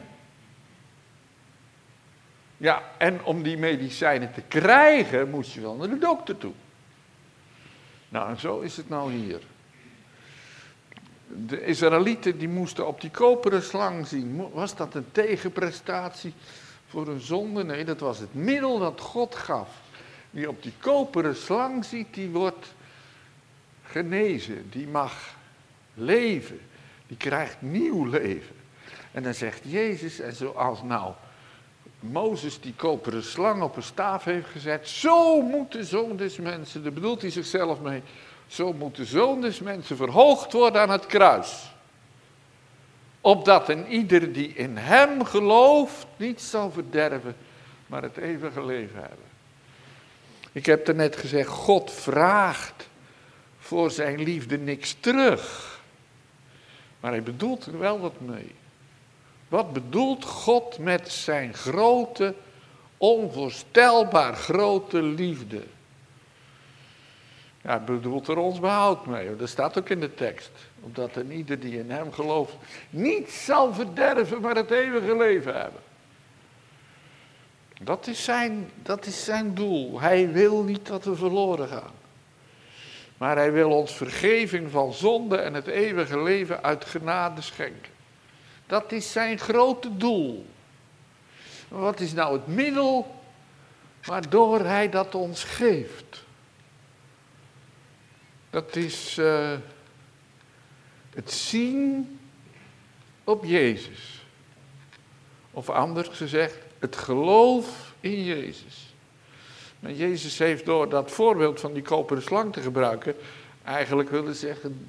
Ja, 2.58 2.84
en 2.98 3.24
om 3.24 3.44
die 3.44 3.58
medicijnen 3.58 4.34
te 4.34 4.42
krijgen 4.42 5.30
moest 5.30 5.54
je 5.54 5.62
wel 5.62 5.76
naar 5.76 5.90
de 5.90 5.98
dokter 5.98 6.38
toe. 6.38 6.54
Nou, 8.10 8.30
en 8.30 8.40
zo 8.40 8.60
is 8.60 8.78
het 8.78 8.90
nou 8.90 9.12
hier. 9.12 9.42
De 11.28 11.66
Israëlieten 11.66 12.38
die 12.38 12.50
moesten 12.50 12.88
op 12.88 13.02
die 13.02 13.12
koperen 13.12 13.64
slang 13.64 14.08
zien. 14.08 14.50
Was 14.54 14.76
dat 14.76 14.96
een 14.96 15.12
tegenprestatie 15.12 16.34
voor 16.88 17.08
een 17.08 17.22
zonde? 17.22 17.64
Nee, 17.64 17.86
dat 17.86 18.00
was 18.00 18.20
het 18.20 18.34
middel 18.34 18.80
dat 18.80 19.00
God 19.00 19.36
gaf. 19.36 19.70
Wie 20.30 20.50
op 20.50 20.64
die 20.64 20.74
koperen 20.80 21.36
slang 21.36 21.86
ziet, 21.86 22.14
die 22.14 22.30
wordt 22.30 22.74
genezen, 23.92 24.70
die 24.70 24.88
mag 24.88 25.36
leven, 25.94 26.60
die 27.08 27.18
krijgt 27.18 27.62
nieuw 27.62 28.06
leven. 28.06 28.56
En 29.12 29.24
dan 29.24 29.34
zegt 29.34 29.62
Jezus, 29.64 30.20
en 30.20 30.36
zoals 30.36 30.84
nou 30.84 31.14
Mozes 32.00 32.60
die 32.60 32.74
koperen 32.76 33.24
slang 33.24 33.62
op 33.62 33.76
een 33.76 33.84
staaf 33.84 34.24
heeft 34.24 34.50
gezet, 34.50 34.88
zo 34.88 35.42
moet 35.42 35.72
de 35.72 36.16
des 36.16 36.38
mensen, 36.38 36.84
daar 36.84 36.94
bedoelt 36.94 37.22
hij 37.22 37.32
zichzelf 37.32 37.80
mee, 37.80 38.02
zo 38.48 38.74
moet 38.74 38.96
de 38.96 39.38
des 39.42 39.60
mensen 39.60 39.98
verhoogd 39.98 40.54
worden 40.54 40.82
aan 40.82 40.90
het 40.90 41.06
kruis. 41.06 41.72
opdat 43.22 43.70
een 43.70 43.88
ieder 43.88 44.34
die 44.34 44.54
in 44.54 44.78
hem 44.78 45.26
gelooft 45.26 46.08
niet 46.18 46.42
zal 46.42 46.72
verderven, 46.72 47.36
maar 47.86 48.02
het 48.02 48.18
eeuwige 48.18 48.66
leven 48.66 49.00
hebben. 49.00 49.30
Ik 50.52 50.66
heb 50.66 50.88
er 50.88 50.96
net 50.96 51.16
gezegd, 51.16 51.50
God 51.50 51.92
vraagt 51.92 52.90
voor 53.72 53.92
zijn 53.92 54.24
liefde 54.24 54.58
niks 54.58 54.96
terug. 55.00 55.80
Maar 57.00 57.12
hij 57.12 57.24
bedoelt 57.24 57.66
er 57.66 57.80
wel 57.80 58.00
wat 58.00 58.20
mee. 58.20 58.52
Wat 59.48 59.74
bedoelt 59.74 60.26
God 60.26 60.78
met 60.78 61.12
zijn 61.12 61.54
grote, 61.54 62.34
onvoorstelbaar 62.98 64.36
grote 64.36 65.02
liefde? 65.02 65.64
Ja, 67.62 67.70
hij 67.70 67.84
bedoelt 67.84 68.28
er 68.28 68.38
ons 68.38 68.60
behoud 68.60 69.06
mee. 69.06 69.36
Dat 69.36 69.50
staat 69.50 69.78
ook 69.78 69.90
in 69.90 70.00
de 70.00 70.14
tekst. 70.14 70.52
Omdat 70.82 71.16
een 71.16 71.32
ieder 71.32 71.60
die 71.60 71.78
in 71.78 71.92
hem 71.92 72.14
gelooft 72.14 72.56
niet 72.90 73.30
zal 73.30 73.74
verderven, 73.74 74.42
maar 74.42 74.56
het 74.56 74.72
eeuwige 74.72 75.18
leven 75.18 75.62
hebben. 75.62 75.82
Dat 77.82 78.08
is 78.08 78.24
zijn, 78.24 78.70
dat 78.84 79.06
is 79.06 79.24
zijn 79.24 79.54
doel. 79.54 80.00
Hij 80.00 80.32
wil 80.32 80.64
niet 80.64 80.88
dat 80.88 81.04
we 81.04 81.16
verloren 81.16 81.68
gaan. 81.68 82.00
Maar 83.22 83.36
hij 83.36 83.52
wil 83.52 83.72
ons 83.72 83.92
vergeving 83.92 84.72
van 84.72 84.94
zonde 84.94 85.38
en 85.38 85.54
het 85.54 85.68
eeuwige 85.68 86.22
leven 86.22 86.64
uit 86.64 86.86
genade 86.86 87.42
schenken. 87.42 87.92
Dat 88.66 88.92
is 88.92 89.12
zijn 89.12 89.40
grote 89.40 89.98
doel. 89.98 90.46
Wat 91.68 92.00
is 92.00 92.14
nou 92.14 92.34
het 92.34 92.48
middel 92.48 93.22
waardoor 94.04 94.60
hij 94.60 94.90
dat 94.90 95.16
ons 95.16 95.44
geeft? 95.44 96.24
Dat 98.50 98.76
is 98.76 99.18
uh, 99.18 99.58
het 101.10 101.32
zien 101.32 102.20
op 103.24 103.46
Jezus. 103.46 104.26
Of 105.52 105.70
anders 105.70 106.08
gezegd, 106.08 106.58
het 106.80 106.96
geloof 106.96 107.94
in 108.00 108.24
Jezus. 108.24 108.91
Maar 109.82 109.92
Jezus 109.92 110.38
heeft 110.38 110.66
door 110.66 110.90
dat 110.90 111.12
voorbeeld 111.12 111.60
van 111.60 111.74
die 111.74 111.84
koperen 111.84 112.24
slang 112.24 112.54
te 112.54 112.62
gebruiken, 112.62 113.16
eigenlijk 113.64 114.10
willen 114.10 114.36
zeggen, 114.36 114.88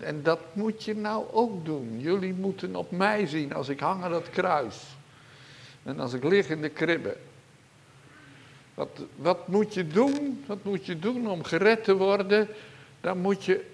en 0.00 0.22
dat 0.22 0.40
moet 0.52 0.84
je 0.84 0.96
nou 0.96 1.24
ook 1.32 1.64
doen. 1.64 2.00
Jullie 2.00 2.34
moeten 2.34 2.76
op 2.76 2.90
mij 2.90 3.26
zien 3.26 3.54
als 3.54 3.68
ik 3.68 3.80
hang 3.80 4.02
aan 4.02 4.10
dat 4.10 4.30
kruis. 4.30 4.96
En 5.82 6.00
als 6.00 6.12
ik 6.12 6.24
lig 6.24 6.48
in 6.48 6.60
de 6.60 6.68
kribbe. 6.68 7.16
Wat, 8.74 9.00
wat 9.16 9.48
moet 9.48 9.74
je 9.74 9.86
doen? 9.86 10.44
Wat 10.46 10.64
moet 10.64 10.86
je 10.86 10.98
doen 10.98 11.28
om 11.28 11.44
gered 11.44 11.84
te 11.84 11.96
worden? 11.96 12.48
Dan 13.00 13.18
moet 13.18 13.44
je 13.44 13.64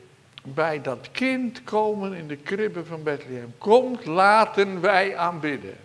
bij 0.43 0.81
dat 0.81 1.09
kind 1.13 1.65
komen 1.65 2.13
in 2.13 2.29
de 2.29 2.37
kribbe 2.37 2.85
van 2.85 3.03
Bethlehem. 3.03 3.55
Komt, 3.59 4.07
laten 4.07 4.81
wij 4.81 5.17
aanbidden. 5.17 5.77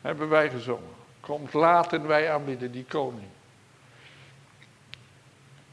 Hebben 0.00 0.28
wij 0.28 0.50
gezongen. 0.50 0.96
Komt, 1.20 1.52
laten 1.52 2.06
wij 2.06 2.30
aanbidden, 2.30 2.72
die 2.72 2.84
koning. 2.84 3.28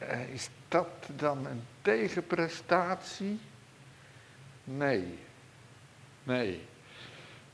Eh, 0.08 0.30
is 0.34 0.50
dat 0.68 0.88
dan 1.16 1.46
een 1.46 1.64
tegenprestatie? 1.82 3.40
Nee. 4.64 5.20
Nee. 6.24 6.62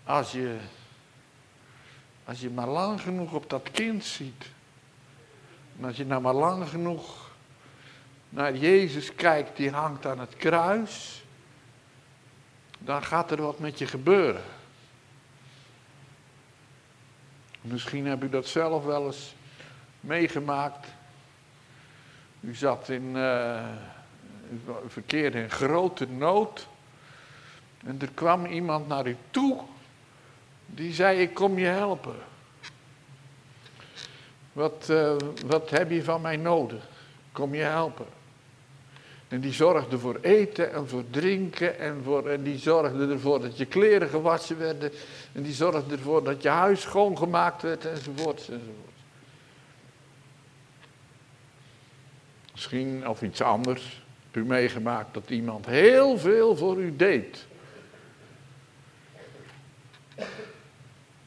Als 0.04 0.32
je, 0.32 0.58
als 2.26 2.40
je 2.40 2.50
maar 2.50 2.68
lang 2.68 3.02
genoeg 3.02 3.34
op 3.34 3.50
dat 3.50 3.72
kind 3.72 4.04
ziet. 4.04 4.50
En 5.80 5.86
als 5.86 5.98
je 5.98 6.06
nou 6.06 6.22
maar 6.22 6.34
lang 6.34 6.70
genoeg 6.70 7.30
naar 8.30 8.56
Jezus 8.56 9.16
kijkt, 9.16 9.58
die 9.58 9.72
hangt 9.72 10.06
aan 10.06 10.20
het 10.20 10.36
kruis. 10.36 11.24
Dan 12.78 13.04
gaat 13.04 13.32
er 13.32 13.42
wat 13.42 13.60
met 13.60 13.80
je 13.80 13.88
gebeuren. 13.88 14.44
Misschien 17.62 18.06
heb 18.06 18.24
u 18.24 18.30
dat 18.30 18.48
zelf 18.48 18.84
wel 18.84 19.06
eens 19.06 19.36
meegemaakt. 20.00 20.88
U 22.42 22.56
zat 22.56 22.90
in, 22.90 23.16
uh, 23.16 23.64
verkeerde 24.88 25.42
in 25.42 25.50
grote 25.50 26.08
nood. 26.08 26.68
En 27.86 27.98
er 28.02 28.10
kwam 28.14 28.46
iemand 28.46 28.88
naar 28.88 29.08
u 29.08 29.16
toe. 29.32 29.60
Die 30.66 30.94
zei, 30.94 31.20
ik 31.20 31.34
kom 31.34 31.58
je 31.58 31.66
helpen. 31.66 32.16
Wat, 34.54 34.88
uh, 34.92 35.16
wat 35.46 35.70
heb 35.70 35.92
je 35.92 36.04
van 36.04 36.22
mij 36.22 36.38
nodig? 36.38 36.88
Kom 37.32 37.56
je 37.56 37.62
helpen. 37.62 38.06
En 39.28 39.40
die 39.40 39.54
zorgde 39.54 40.00
voor 40.00 40.18
eten 40.22 40.74
en 40.74 40.88
voor 40.88 41.04
drinken. 41.10 41.80
En, 41.80 42.02
voor, 42.04 42.30
en 42.30 42.44
die 42.44 42.58
zorgde 42.58 43.08
ervoor 43.08 43.42
dat 43.42 43.58
je 43.58 43.66
kleren 43.66 44.10
gewassen 44.10 44.58
werden. 44.58 44.92
En 45.34 45.42
die 45.42 45.54
zorgde 45.54 45.96
ervoor 45.96 46.24
dat 46.24 46.42
je 46.42 46.50
huis 46.50 46.82
schoongemaakt 46.82 47.62
werd 47.62 47.86
enzovoort. 47.86 48.40
enzovoort. 48.40 48.91
Misschien 52.62 53.08
of 53.08 53.22
iets 53.22 53.42
anders. 53.42 54.02
Heb 54.26 54.44
u 54.44 54.46
meegemaakt 54.46 55.14
dat 55.14 55.30
iemand 55.30 55.66
heel 55.66 56.18
veel 56.18 56.56
voor 56.56 56.78
u 56.78 56.96
deed? 56.96 57.46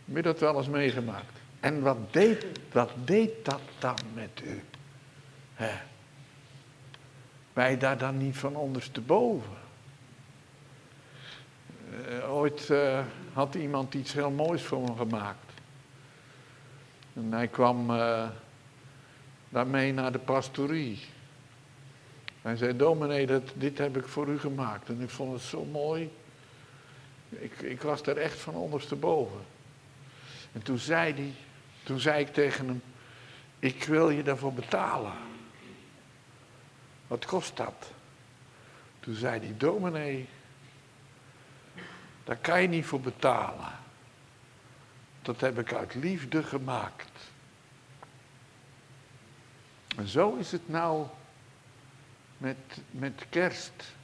Heb 0.04 0.14
je 0.14 0.22
dat 0.22 0.40
wel 0.40 0.56
eens 0.56 0.68
meegemaakt? 0.68 1.38
En 1.60 1.82
wat 1.82 2.12
deed, 2.12 2.46
deed 3.04 3.44
dat 3.44 3.60
dan 3.78 3.96
met 4.14 4.42
u? 4.44 4.62
Wij 7.52 7.78
daar 7.78 7.98
dan 7.98 8.18
niet 8.18 8.36
van 8.36 8.56
ondersteboven. 8.56 9.56
Uh, 12.08 12.34
ooit 12.34 12.68
uh, 12.70 13.00
had 13.32 13.54
iemand 13.54 13.94
iets 13.94 14.12
heel 14.12 14.30
moois 14.30 14.62
voor 14.62 14.80
me 14.80 14.96
gemaakt. 14.96 15.52
En 17.14 17.32
hij 17.32 17.48
kwam 17.48 17.90
uh, 17.90 18.28
daarmee 19.48 19.92
naar 19.92 20.12
de 20.12 20.18
pastorie. 20.18 21.12
Hij 22.44 22.56
zei, 22.56 22.76
dominee, 22.76 23.26
dat, 23.26 23.52
dit 23.54 23.78
heb 23.78 23.96
ik 23.96 24.08
voor 24.08 24.28
u 24.28 24.38
gemaakt. 24.38 24.88
En 24.88 25.00
ik 25.00 25.10
vond 25.10 25.32
het 25.32 25.42
zo 25.42 25.64
mooi. 25.64 26.12
Ik, 27.28 27.60
ik 27.60 27.82
was 27.82 28.02
er 28.02 28.16
echt 28.16 28.38
van 28.38 28.54
ondersteboven. 28.54 29.40
En 30.52 30.62
toen 30.62 30.78
zei, 30.78 31.12
hij, 31.12 31.32
toen 31.82 32.00
zei 32.00 32.20
ik 32.20 32.32
tegen 32.32 32.66
hem, 32.66 32.82
ik 33.58 33.84
wil 33.84 34.10
je 34.10 34.22
daarvoor 34.22 34.52
betalen. 34.52 35.12
Wat 37.06 37.24
kost 37.24 37.56
dat? 37.56 37.90
Toen 39.00 39.14
zei 39.14 39.40
die 39.40 39.56
dominee, 39.56 40.28
daar 42.24 42.38
kan 42.40 42.62
je 42.62 42.68
niet 42.68 42.86
voor 42.86 43.00
betalen. 43.00 43.72
Dat 45.22 45.40
heb 45.40 45.58
ik 45.58 45.72
uit 45.72 45.94
liefde 45.94 46.42
gemaakt. 46.42 47.30
En 49.96 50.08
zo 50.08 50.34
is 50.34 50.52
het 50.52 50.68
nou 50.68 51.06
met, 52.38 52.56
met 52.90 53.24
kerst. 53.28 53.94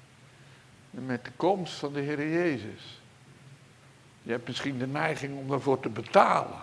En 0.95 1.07
met 1.07 1.25
de 1.25 1.31
komst 1.37 1.75
van 1.75 1.93
de 1.93 2.01
Heer 2.01 2.31
Jezus. 2.31 3.01
Je 4.23 4.31
hebt 4.31 4.47
misschien 4.47 4.79
de 4.79 4.87
neiging 4.87 5.39
om 5.39 5.49
daarvoor 5.49 5.81
te 5.81 5.89
betalen. 5.89 6.59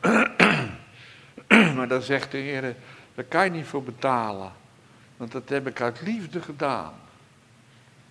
maar 1.76 1.88
dan 1.88 2.02
zegt 2.02 2.30
de 2.30 2.38
Heer, 2.38 2.76
daar 3.14 3.24
kan 3.24 3.44
je 3.44 3.50
niet 3.50 3.66
voor 3.66 3.82
betalen. 3.82 4.52
Want 5.16 5.32
dat 5.32 5.48
heb 5.48 5.66
ik 5.66 5.80
uit 5.80 6.00
liefde 6.00 6.42
gedaan. 6.42 6.92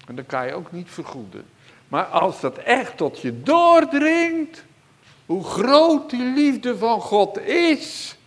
En 0.08 0.16
dat 0.16 0.26
kan 0.26 0.46
je 0.46 0.54
ook 0.54 0.72
niet 0.72 0.90
vergoeden. 0.90 1.46
Maar 1.88 2.06
als 2.06 2.42
dat 2.42 2.58
echt 2.58 2.98
tot 2.98 3.22
je 3.22 3.42
doordringt, 3.42 4.64
hoe 5.26 5.44
groot 5.44 6.10
die 6.10 6.24
liefde 6.24 6.78
van 6.78 7.02
God 7.02 7.40
is, 7.40 8.18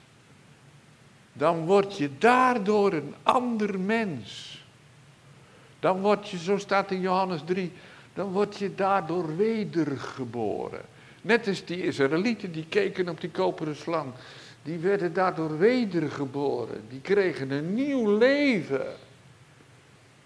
dan 1.37 1.67
word 1.67 1.97
je 1.97 2.11
daardoor 2.19 2.93
een 2.93 3.15
ander 3.23 3.81
mens. 3.81 4.63
Dan 5.81 6.01
word 6.01 6.29
je, 6.29 6.39
zo 6.39 6.59
staat 6.59 6.91
in 6.91 7.01
Johannes 7.01 7.41
3, 7.45 7.73
dan 8.15 8.33
word 8.33 8.57
je 8.57 8.75
daardoor 8.75 9.37
wedergeboren. 9.37 10.81
Net 11.23 11.49
als 11.49 11.65
die 11.65 11.83
Israëlieten 11.83 12.53
die 12.53 12.67
keken 12.69 13.09
op 13.09 13.21
die 13.21 13.31
koperen 13.31 13.77
slang. 13.77 14.13
Die 14.63 14.79
werden 14.79 15.13
daardoor 15.13 15.59
wedergeboren. 15.59 16.85
Die 16.89 17.01
kregen 17.01 17.51
een 17.51 17.75
nieuw 17.75 18.19
leven. 18.19 18.87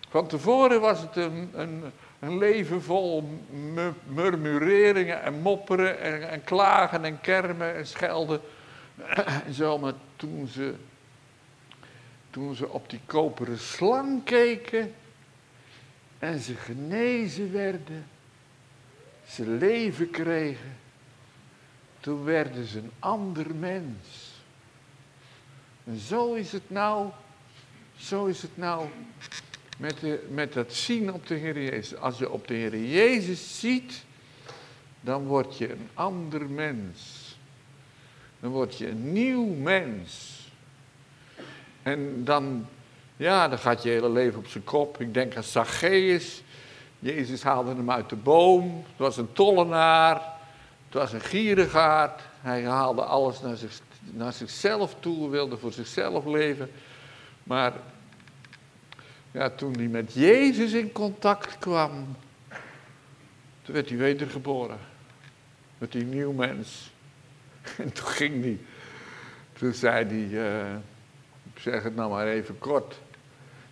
Van 0.08 0.26
tevoren 0.26 0.80
was 0.80 1.00
het 1.00 1.16
een, 1.16 1.50
een, 1.54 1.82
een 2.18 2.38
leven 2.38 2.82
vol 2.82 3.40
murmureringen 4.06 5.22
en 5.22 5.40
mopperen 5.40 6.00
en, 6.00 6.30
en, 6.30 6.44
klagen 6.44 7.04
en 7.04 7.20
kermen 7.20 7.74
en 7.74 7.86
schelden. 7.86 8.40
En 9.46 9.54
zo, 9.54 9.78
maar 9.78 9.92
toen 10.16 10.48
ze, 10.48 10.74
toen 12.30 12.54
ze 12.54 12.68
op 12.68 12.90
die 12.90 13.00
koperen 13.06 13.58
slang 13.58 14.24
keken 14.24 14.94
en 16.18 16.40
ze 16.40 16.54
genezen 16.54 17.52
werden, 17.52 18.06
ze 19.26 19.46
leven 19.46 20.10
kregen, 20.10 20.76
toen 22.00 22.24
werden 22.24 22.64
ze 22.64 22.78
een 22.78 22.92
ander 22.98 23.54
mens. 23.54 24.36
En 25.84 25.98
zo 25.98 26.34
is 26.34 26.52
het 26.52 26.70
nou, 26.70 27.10
zo 27.96 28.26
is 28.26 28.42
het 28.42 28.56
nou 28.56 28.88
Met, 29.78 30.00
de, 30.00 30.26
met 30.30 30.52
dat 30.52 30.72
zien 30.72 31.12
op 31.12 31.26
de 31.26 31.34
Heer 31.34 31.62
Jezus. 31.62 31.96
Als 31.98 32.18
je 32.18 32.30
op 32.30 32.48
de 32.48 32.54
Heer 32.54 32.84
Jezus 32.84 33.60
ziet, 33.60 34.04
dan 35.00 35.24
word 35.26 35.58
je 35.58 35.72
een 35.72 35.88
ander 35.94 36.50
mens. 36.50 37.36
Dan 38.40 38.50
word 38.50 38.78
je 38.78 38.88
een 38.88 39.12
nieuw 39.12 39.44
mens. 39.44 40.37
En 41.88 42.24
dan, 42.24 42.66
ja, 43.16 43.48
dan 43.48 43.58
gaat 43.58 43.82
je 43.82 43.88
hele 43.88 44.10
leven 44.10 44.38
op 44.38 44.46
zijn 44.46 44.64
kop. 44.64 45.00
Ik 45.00 45.14
denk 45.14 45.36
aan 45.36 45.42
Zacchaeus. 45.42 46.42
Jezus 46.98 47.42
haalde 47.42 47.74
hem 47.74 47.90
uit 47.90 48.08
de 48.08 48.16
boom. 48.16 48.76
Het 48.76 48.96
was 48.96 49.16
een 49.16 49.32
tollenaar. 49.32 50.14
Het 50.84 50.94
was 50.94 51.12
een 51.12 51.20
gierigaard. 51.20 52.22
Hij 52.40 52.64
haalde 52.64 53.02
alles 53.02 53.40
naar, 53.40 53.56
naar 54.00 54.32
zichzelf 54.32 54.96
toe, 55.00 55.30
wilde 55.30 55.56
voor 55.58 55.72
zichzelf 55.72 56.24
leven. 56.24 56.70
Maar 57.42 57.72
ja, 59.30 59.50
toen 59.50 59.72
hij 59.72 59.86
met 59.86 60.12
Jezus 60.12 60.72
in 60.72 60.92
contact 60.92 61.58
kwam, 61.58 62.16
toen 63.62 63.74
werd 63.74 63.88
hij 63.88 63.98
wedergeboren. 63.98 64.78
Met 65.78 65.92
die 65.92 66.04
nieuw 66.04 66.32
mens. 66.32 66.90
En 67.76 67.92
toen 67.92 68.06
ging 68.06 68.42
hij. 68.42 68.58
Toen 69.52 69.72
zei 69.72 70.04
hij, 70.04 70.70
uh, 70.70 70.76
ik 71.58 71.64
zeg 71.64 71.82
het 71.82 71.96
nou 71.96 72.10
maar 72.10 72.26
even 72.26 72.58
kort. 72.58 73.00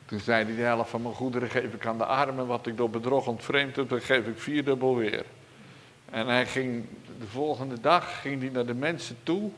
Toen 0.04 0.20
zei 0.20 0.44
hij, 0.44 0.54
de 0.54 0.62
helft 0.62 0.90
van 0.90 1.02
mijn 1.02 1.14
goederen 1.14 1.50
geef 1.50 1.72
ik 1.72 1.86
aan 1.86 1.98
de 1.98 2.04
armen. 2.04 2.46
Wat 2.46 2.66
ik 2.66 2.76
door 2.76 2.90
bedrog 2.90 3.26
ontvreemd 3.26 3.76
heb, 3.76 3.88
dat 3.88 4.04
geef 4.04 4.26
ik 4.26 4.38
vierdubbel 4.38 4.96
weer. 4.96 5.24
En 6.10 6.26
hij 6.26 6.46
ging, 6.46 6.84
de 7.18 7.26
volgende 7.26 7.80
dag 7.80 8.20
ging 8.20 8.40
hij 8.40 8.50
naar 8.50 8.66
de 8.66 8.74
mensen 8.74 9.16
toe. 9.22 9.50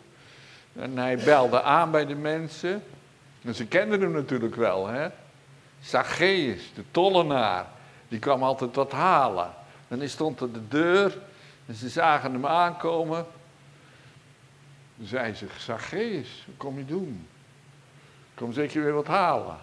En 0.72 0.98
hij 0.98 1.16
belde 1.16 1.62
aan 1.62 1.90
bij 1.90 2.06
de 2.06 2.14
mensen. 2.14 2.82
En 3.42 3.54
ze 3.54 3.66
kenden 3.66 4.00
hem 4.00 4.12
natuurlijk 4.12 4.54
wel, 4.54 4.86
hè. 4.86 5.08
Zacchaeus, 5.80 6.72
de 6.74 6.84
tollenaar, 6.90 7.66
die 8.08 8.18
kwam 8.18 8.42
altijd 8.42 8.74
wat 8.74 8.92
halen. 8.92 9.50
En 9.88 9.98
hij 9.98 10.08
stond 10.08 10.42
aan 10.42 10.52
de 10.52 10.68
deur 10.68 11.18
en 11.66 11.74
ze 11.74 11.88
zagen 11.88 12.32
hem 12.32 12.46
aankomen. 12.46 13.26
Toen 14.96 15.06
zei 15.06 15.34
ze, 15.34 15.46
Zacchaeus, 15.58 16.44
wat 16.46 16.56
kom 16.56 16.78
je 16.78 16.84
doen? 16.84 17.26
Kom 18.38 18.52
zeker 18.52 18.82
weer 18.82 18.92
wat 18.92 19.06
halen. 19.06 19.56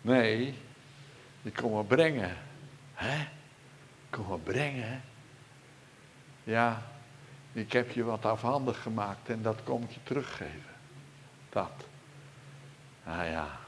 Nee, 0.00 0.54
ik 1.42 1.54
kom 1.54 1.72
wat 1.72 1.86
brengen. 1.86 2.36
Hè? 2.94 3.20
Ik 3.20 4.10
kom 4.10 4.26
wat 4.26 4.44
brengen. 4.44 5.02
Ja, 6.42 6.82
ik 7.52 7.72
heb 7.72 7.90
je 7.90 8.02
wat 8.02 8.24
afhandig 8.24 8.82
gemaakt 8.82 9.28
en 9.28 9.42
dat 9.42 9.62
kom 9.62 9.82
ik 9.82 9.90
je 9.90 10.00
teruggeven. 10.02 10.70
Dat. 11.48 11.86
Nou 13.04 13.24
ja, 13.24 13.58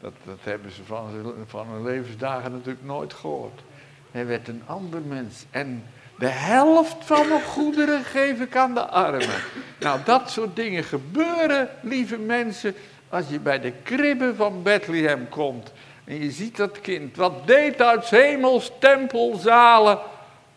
dat, 0.00 0.14
hebben 0.40 0.70
ze 0.70 0.84
van, 0.84 1.34
van 1.46 1.68
hun 1.68 1.82
levensdagen 1.82 2.52
natuurlijk 2.52 2.84
nooit 2.84 3.12
gehoord. 3.12 3.60
Hij 4.10 4.26
werd 4.26 4.48
een 4.48 4.62
ander 4.66 5.00
mens. 5.00 5.44
En 5.50 5.84
de 6.18 6.28
helft 6.28 6.96
van 7.00 7.28
mijn 7.28 7.42
goederen 7.42 8.04
geef 8.04 8.40
ik 8.40 8.56
aan 8.56 8.74
de 8.74 8.86
armen. 8.86 9.42
Nou, 9.80 10.00
dat 10.04 10.30
soort 10.30 10.56
dingen 10.56 10.84
gebeuren, 10.84 11.68
lieve 11.80 12.18
mensen, 12.18 12.74
als 13.08 13.24
je 13.28 13.40
bij 13.40 13.60
de 13.60 13.72
kribben 13.82 14.36
van 14.36 14.62
Bethlehem 14.62 15.28
komt. 15.28 15.72
En 16.04 16.22
je 16.22 16.30
ziet 16.30 16.56
dat 16.56 16.80
kind, 16.80 17.16
wat 17.16 17.46
deed 17.46 17.82
uit 17.82 18.10
hemels 18.10 18.70
tempelzalen 18.78 19.98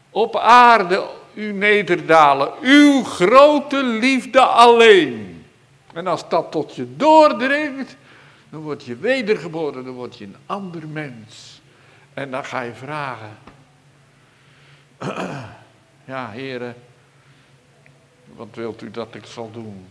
op 0.09 0.37
aarde 0.37 1.05
u 1.33 1.51
nederdalen. 1.51 2.51
Uw 2.61 3.03
grote 3.03 3.83
liefde 3.83 4.41
alleen. 4.41 5.45
En 5.93 6.07
als 6.07 6.29
dat 6.29 6.51
tot 6.51 6.75
je 6.75 6.95
doordringt, 6.95 7.95
dan 8.49 8.61
word 8.61 8.83
je 8.83 8.95
wedergeboren, 8.95 9.85
dan 9.85 9.93
word 9.93 10.17
je 10.17 10.25
een 10.25 10.35
ander 10.45 10.87
mens. 10.87 11.61
En 12.13 12.31
dan 12.31 12.45
ga 12.45 12.61
je 12.61 12.73
vragen, 12.73 13.37
ja, 16.05 16.29
heren, 16.29 16.75
wat 18.36 18.47
wilt 18.53 18.81
u 18.81 18.91
dat 18.91 19.15
ik 19.15 19.25
zal 19.25 19.51
doen? 19.51 19.88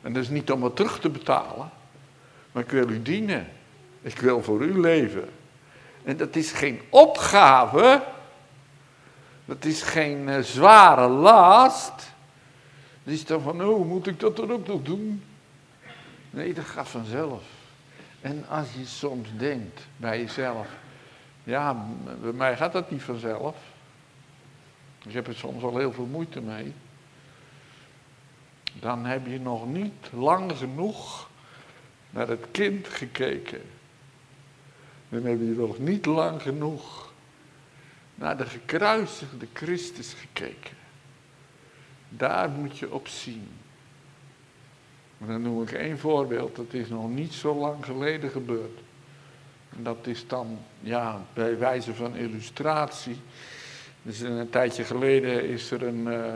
En 0.00 0.12
dat 0.12 0.22
is 0.22 0.28
niet 0.28 0.50
om 0.50 0.62
het 0.62 0.76
terug 0.76 1.00
te 1.00 1.08
betalen, 1.08 1.70
maar 2.52 2.62
ik 2.62 2.70
wil 2.70 2.88
u 2.88 3.02
dienen. 3.02 3.48
Ik 4.00 4.18
wil 4.18 4.42
voor 4.42 4.62
u 4.62 4.80
leven. 4.80 5.28
En 6.04 6.16
dat 6.16 6.36
is 6.36 6.52
geen 6.52 6.80
opgave, 6.88 8.02
dat 9.44 9.64
is 9.64 9.82
geen 9.82 10.28
uh, 10.28 10.38
zware 10.38 11.08
last. 11.08 12.12
Dat 13.04 13.14
is 13.14 13.24
dan 13.24 13.40
van, 13.40 13.64
oh, 13.64 13.86
moet 13.86 14.06
ik 14.06 14.20
dat 14.20 14.36
dan 14.36 14.52
ook 14.52 14.66
nog 14.66 14.82
doen? 14.82 15.24
Nee, 16.30 16.54
dat 16.54 16.64
gaat 16.64 16.88
vanzelf. 16.88 17.42
En 18.20 18.44
als 18.48 18.66
je 18.78 18.86
soms 18.86 19.28
denkt 19.36 19.86
bij 19.96 20.20
jezelf, 20.20 20.66
ja, 21.44 21.86
bij 22.20 22.32
mij 22.32 22.56
gaat 22.56 22.72
dat 22.72 22.90
niet 22.90 23.02
vanzelf. 23.02 23.56
Ik 25.08 25.14
heb 25.14 25.26
er 25.26 25.34
soms 25.34 25.62
al 25.62 25.76
heel 25.76 25.92
veel 25.92 26.06
moeite 26.06 26.40
mee. 26.40 26.72
Dan 28.80 29.04
heb 29.04 29.26
je 29.26 29.40
nog 29.40 29.66
niet 29.66 30.08
lang 30.12 30.56
genoeg 30.56 31.28
naar 32.10 32.28
het 32.28 32.46
kind 32.50 32.88
gekeken. 32.88 33.62
Dan 35.08 35.24
heb 35.24 35.38
je 35.38 35.54
nog 35.56 35.78
niet 35.78 36.06
lang 36.06 36.42
genoeg 36.42 37.12
naar 38.14 38.36
de 38.36 38.46
gekruisigde 38.46 39.46
Christus 39.52 40.12
gekeken. 40.12 40.76
Daar 42.08 42.50
moet 42.50 42.78
je 42.78 42.92
op 42.92 43.08
zien. 43.08 43.48
Dan 45.18 45.42
noem 45.42 45.62
ik 45.62 45.72
één 45.72 45.98
voorbeeld, 45.98 46.56
dat 46.56 46.72
is 46.72 46.88
nog 46.88 47.08
niet 47.08 47.32
zo 47.32 47.54
lang 47.54 47.84
geleden 47.84 48.30
gebeurd. 48.30 48.80
En 49.76 49.82
dat 49.82 50.06
is 50.06 50.26
dan, 50.26 50.58
ja, 50.80 51.26
bij 51.32 51.58
wijze 51.58 51.94
van 51.94 52.16
illustratie, 52.16 53.20
dus 54.02 54.20
een 54.20 54.50
tijdje 54.50 54.84
geleden 54.84 55.48
is 55.48 55.70
er 55.70 55.82
een, 55.82 56.06
uh, 56.06 56.34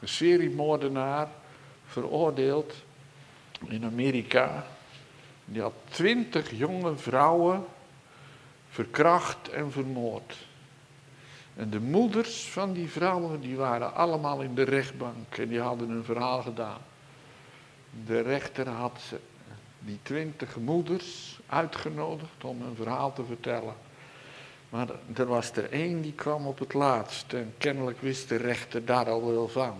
een 0.00 0.08
seriemoordenaar 0.08 1.28
veroordeeld 1.86 2.74
in 3.68 3.84
Amerika. 3.84 4.66
Die 5.44 5.62
had 5.62 5.74
twintig 5.88 6.50
jonge 6.50 6.96
vrouwen 6.96 7.64
verkracht 8.68 9.48
en 9.48 9.72
vermoord. 9.72 10.36
En 11.56 11.70
de 11.70 11.80
moeders 11.80 12.48
van 12.48 12.72
die 12.72 12.88
vrouwen, 12.88 13.40
die 13.40 13.56
waren 13.56 13.94
allemaal 13.94 14.40
in 14.40 14.54
de 14.54 14.62
rechtbank 14.62 15.36
en 15.36 15.48
die 15.48 15.60
hadden 15.60 15.90
een 15.90 16.04
verhaal 16.04 16.42
gedaan. 16.42 16.80
De 18.06 18.20
rechter 18.20 18.68
had 18.68 19.00
ze, 19.08 19.18
die 19.78 19.98
twintig 20.02 20.56
moeders 20.56 21.40
uitgenodigd 21.46 22.44
om 22.44 22.62
een 22.62 22.76
verhaal 22.76 23.12
te 23.12 23.24
vertellen. 23.24 23.74
Maar 24.72 24.88
er 25.14 25.26
was 25.26 25.52
er 25.52 25.70
één 25.70 26.00
die 26.00 26.12
kwam 26.12 26.46
op 26.46 26.58
het 26.58 26.74
laatst 26.74 27.32
en 27.32 27.54
kennelijk 27.58 28.00
wist 28.00 28.28
de 28.28 28.36
rechter 28.36 28.84
daar 28.84 29.08
al 29.08 29.26
wel 29.26 29.48
van. 29.48 29.76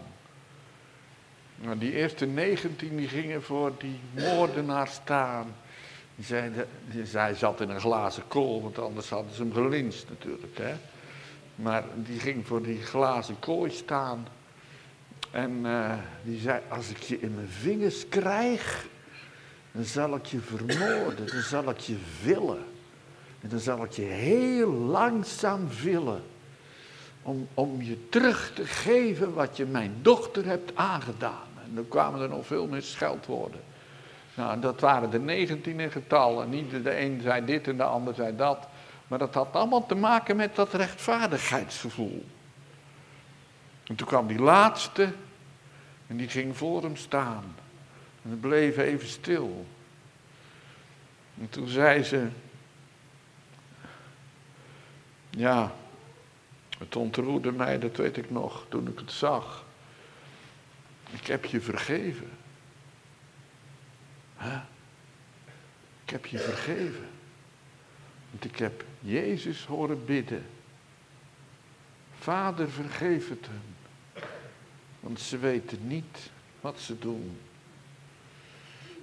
Nou, 1.57 1.78
die 1.78 1.92
eerste 1.92 2.26
negentien 2.26 2.96
die 2.96 3.09
gingen 3.09 3.42
voor 3.42 3.72
die 3.78 4.00
moordenaar 4.14 4.88
staan. 4.88 5.55
Die 6.90 7.07
zij 7.07 7.35
zat 7.35 7.61
in 7.61 7.68
een 7.68 7.81
glazen 7.81 8.22
kool, 8.28 8.62
want 8.62 8.78
anders 8.78 9.11
hadden 9.11 9.35
ze 9.35 9.42
hem 9.42 9.52
gelinst 9.52 10.09
natuurlijk. 10.09 10.59
Hè? 10.59 10.74
Maar 11.55 11.85
die 11.94 12.18
ging 12.18 12.46
voor 12.46 12.62
die 12.62 12.83
glazen 12.83 13.38
kooi 13.38 13.70
staan. 13.70 14.26
En 15.31 15.50
uh, 15.62 15.92
die 16.22 16.40
zei, 16.40 16.61
als 16.68 16.88
ik 16.88 16.98
je 16.98 17.20
in 17.20 17.35
mijn 17.35 17.48
vingers 17.48 18.09
krijg, 18.09 18.87
dan 19.72 19.85
zal 19.85 20.14
ik 20.14 20.26
je 20.26 20.40
vermoorden, 20.40 21.26
dan 21.26 21.42
zal 21.42 21.70
ik 21.70 21.78
je 21.78 21.96
villen. 22.20 22.71
En 23.42 23.48
dan 23.48 23.59
zal 23.59 23.85
ik 23.85 23.92
je 23.92 24.02
heel 24.02 24.70
langzaam 24.70 25.68
villen. 25.68 26.22
Om, 27.22 27.48
om 27.55 27.83
je 27.83 28.09
terug 28.09 28.52
te 28.55 28.66
geven 28.66 29.35
wat 29.35 29.57
je 29.57 29.64
mijn 29.66 29.94
dochter 30.02 30.44
hebt 30.44 30.76
aangedaan. 30.76 31.46
En 31.64 31.74
dan 31.74 31.88
kwamen 31.88 32.20
er 32.20 32.28
nog 32.28 32.46
veel 32.46 32.66
meer 32.66 32.83
scheldwoorden. 32.83 33.61
Nou, 34.35 34.61
dat 34.61 34.81
waren 34.81 35.11
de 35.11 35.18
negentien 35.18 35.90
getallen. 35.90 36.50
Niet 36.50 36.70
de 36.70 37.00
een 37.00 37.20
zei 37.20 37.44
dit 37.44 37.68
en 37.68 37.76
de 37.76 37.83
ander 37.83 38.14
zei 38.14 38.37
dat. 38.37 38.68
Maar 39.07 39.18
dat 39.18 39.35
had 39.35 39.48
allemaal 39.52 39.87
te 39.87 39.94
maken 39.94 40.37
met 40.37 40.57
dat 40.57 40.72
rechtvaardigheidsgevoel. 40.72 42.24
En 43.86 43.95
toen 43.95 44.07
kwam 44.07 44.26
die 44.26 44.40
laatste 44.40 45.12
en 46.07 46.16
die 46.16 46.28
ging 46.28 46.57
voor 46.57 46.82
hem 46.82 46.97
staan. 46.97 47.45
En 48.22 48.40
bleef 48.40 48.76
even 48.76 49.09
stil. 49.09 49.66
En 51.40 51.49
toen 51.49 51.68
zei 51.68 52.03
ze, 52.03 52.26
ja, 55.37 55.74
het 56.78 56.97
ontroerde 56.97 57.53
mij, 57.53 57.78
dat 57.78 57.97
weet 57.97 58.16
ik 58.16 58.30
nog, 58.30 58.64
toen 58.68 58.89
ik 58.89 58.99
het 58.99 59.12
zag. 59.12 59.64
Ik 61.11 61.26
heb 61.26 61.45
je 61.45 61.61
vergeven. 61.61 62.30
Ik 66.05 66.11
heb 66.11 66.26
je 66.26 66.39
vergeven. 66.39 67.09
Want 68.30 68.45
ik 68.45 68.57
heb 68.57 68.85
Jezus 69.01 69.64
horen 69.64 70.05
bidden. 70.05 70.47
Vader, 72.18 72.70
vergeef 72.70 73.28
het 73.28 73.47
hem. 73.47 73.74
Want 75.01 75.20
ze 75.20 75.39
weten 75.39 75.87
niet 75.87 76.30
wat 76.61 76.80
ze 76.80 76.99
doen. 76.99 77.39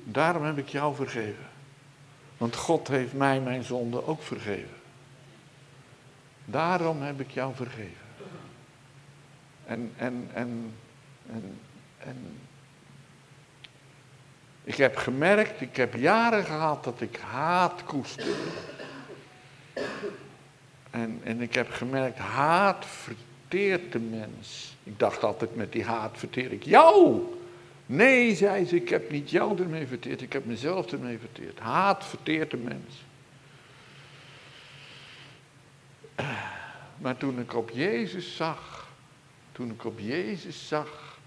Daarom 0.03 0.43
heb 0.43 0.57
ik 0.57 0.67
jou 0.67 0.95
vergeven. 0.95 1.47
Want 2.37 2.55
God 2.55 2.87
heeft 2.87 3.13
mij 3.13 3.41
mijn 3.41 3.63
zonde 3.63 4.05
ook 4.05 4.23
vergeven. 4.23 4.78
Daarom 6.51 7.01
heb 7.01 7.19
ik 7.19 7.31
jou 7.31 7.55
vergeven. 7.55 8.07
En, 9.65 9.91
en, 9.97 10.29
en, 10.33 10.73
en, 11.31 11.59
en 11.97 12.39
ik 14.63 14.75
heb 14.75 14.95
gemerkt, 14.95 15.61
ik 15.61 15.75
heb 15.75 15.93
jaren 15.93 16.43
gehad 16.43 16.83
dat 16.83 17.01
ik 17.01 17.17
haat 17.17 17.83
koesterde. 17.83 18.31
En, 20.89 21.21
en 21.23 21.41
ik 21.41 21.53
heb 21.53 21.71
gemerkt, 21.71 22.17
haat 22.17 22.85
verteert 22.85 23.91
de 23.91 23.99
mens. 23.99 24.75
Ik 24.83 24.99
dacht 24.99 25.23
altijd 25.23 25.55
met 25.55 25.71
die 25.71 25.83
haat 25.83 26.17
verteer 26.17 26.51
ik 26.51 26.63
jou. 26.63 27.21
Nee, 27.85 28.35
zei 28.35 28.65
ze, 28.65 28.75
ik 28.75 28.89
heb 28.89 29.11
niet 29.11 29.29
jou 29.29 29.61
ermee 29.61 29.87
verteerd, 29.87 30.21
ik 30.21 30.33
heb 30.33 30.45
mezelf 30.45 30.91
ermee 30.91 31.19
verteerd. 31.19 31.59
Haat 31.59 32.05
verteert 32.05 32.51
de 32.51 32.57
mens. 32.57 33.03
Maar 36.97 37.17
toen 37.17 37.39
ik 37.39 37.53
op 37.53 37.69
Jezus 37.69 38.35
zag, 38.35 38.87
toen 39.51 39.71
ik 39.71 39.85
op 39.85 39.99
Jezus 39.99 40.67
zag, 40.67 41.17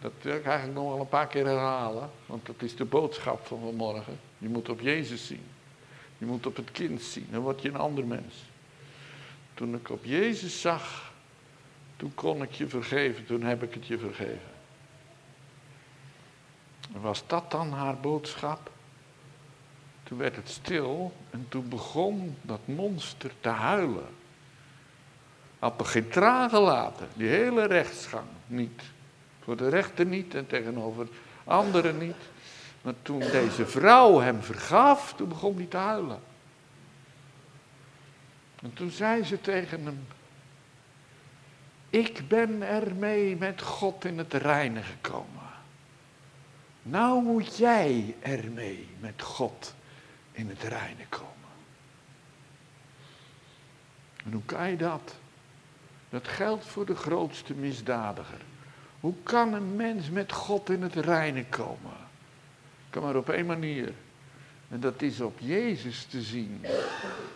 dat 0.00 0.12
wil 0.20 0.36
ik 0.36 0.44
eigenlijk 0.44 0.78
nog 0.78 0.90
wel 0.90 1.00
een 1.00 1.08
paar 1.08 1.26
keer 1.26 1.46
herhalen, 1.46 2.10
want 2.26 2.46
dat 2.46 2.62
is 2.62 2.76
de 2.76 2.84
boodschap 2.84 3.46
van 3.46 3.60
vanmorgen. 3.60 4.18
Je 4.38 4.48
moet 4.48 4.68
op 4.68 4.80
Jezus 4.80 5.26
zien. 5.26 5.44
Je 6.18 6.26
moet 6.26 6.46
op 6.46 6.56
het 6.56 6.70
kind 6.70 7.02
zien, 7.02 7.26
dan 7.30 7.40
word 7.40 7.62
je 7.62 7.68
een 7.68 7.76
ander 7.76 8.04
mens. 8.04 8.34
Toen 9.54 9.74
ik 9.74 9.90
op 9.90 10.04
Jezus 10.04 10.60
zag, 10.60 11.12
toen 11.96 12.14
kon 12.14 12.42
ik 12.42 12.52
je 12.52 12.68
vergeven, 12.68 13.26
toen 13.26 13.42
heb 13.42 13.62
ik 13.62 13.74
het 13.74 13.86
je 13.86 13.98
vergeven. 13.98 14.50
Was 16.92 17.26
dat 17.26 17.50
dan 17.50 17.72
haar 17.72 17.96
boodschap? 18.00 18.70
Toen 20.02 20.18
werd 20.18 20.36
het 20.36 20.48
stil 20.48 21.12
en 21.30 21.46
toen 21.48 21.68
begon 21.68 22.36
dat 22.42 22.60
monster 22.64 23.30
te 23.40 23.48
huilen. 23.48 24.06
Had 25.58 25.80
er 25.80 25.86
geen 25.86 26.08
traan 26.08 26.50
gelaten, 26.50 27.08
die 27.14 27.28
hele 27.28 27.66
rechtsgang 27.66 28.26
niet. 28.46 28.82
Voor 29.40 29.56
de 29.56 29.68
rechter 29.68 30.06
niet 30.06 30.34
en 30.34 30.46
tegenover 30.46 31.08
anderen 31.44 31.98
niet. 31.98 32.16
Maar 32.82 32.94
toen 33.02 33.18
deze 33.18 33.66
vrouw 33.66 34.18
hem 34.18 34.42
vergaf, 34.42 35.14
toen 35.16 35.28
begon 35.28 35.56
hij 35.56 35.66
te 35.66 35.76
huilen. 35.76 36.20
En 38.62 38.72
toen 38.72 38.90
zei 38.90 39.24
ze 39.24 39.40
tegen 39.40 39.84
hem: 39.84 40.06
Ik 41.90 42.28
ben 42.28 42.62
ermee 42.62 43.36
met 43.36 43.62
God 43.62 44.04
in 44.04 44.18
het 44.18 44.34
reine 44.34 44.82
gekomen. 44.82 45.42
Nou 46.82 47.22
moet 47.22 47.56
jij 47.56 48.16
ermee 48.20 48.88
met 49.00 49.22
God 49.22 49.74
in 50.42 50.48
het 50.48 50.62
reine 50.62 51.06
komen. 51.08 51.52
En 54.24 54.32
hoe 54.32 54.42
kan 54.46 54.70
je 54.70 54.76
dat? 54.76 55.14
Dat 56.10 56.28
geldt 56.28 56.66
voor 56.66 56.86
de 56.86 56.94
grootste 56.94 57.54
misdadiger. 57.54 58.40
Hoe 59.00 59.14
kan 59.22 59.52
een 59.52 59.76
mens 59.76 60.10
met 60.10 60.32
God 60.32 60.70
in 60.70 60.82
het 60.82 60.94
reine 60.94 61.44
komen? 61.44 61.96
Kan 62.90 63.02
maar 63.02 63.16
op 63.16 63.28
één 63.28 63.46
manier. 63.46 63.92
En 64.68 64.80
dat 64.80 65.02
is 65.02 65.20
op 65.20 65.38
Jezus 65.38 66.04
te 66.04 66.22
zien. 66.22 66.64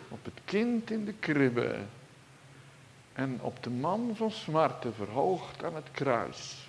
Op 0.08 0.24
het 0.24 0.40
kind 0.44 0.90
in 0.90 1.04
de 1.04 1.12
kribbe. 1.12 1.76
En 3.12 3.38
op 3.40 3.62
de 3.62 3.70
man 3.70 4.12
van 4.14 4.30
smarten 4.30 4.94
verhoogd 4.94 5.64
aan 5.64 5.74
het 5.74 5.90
kruis. 5.92 6.68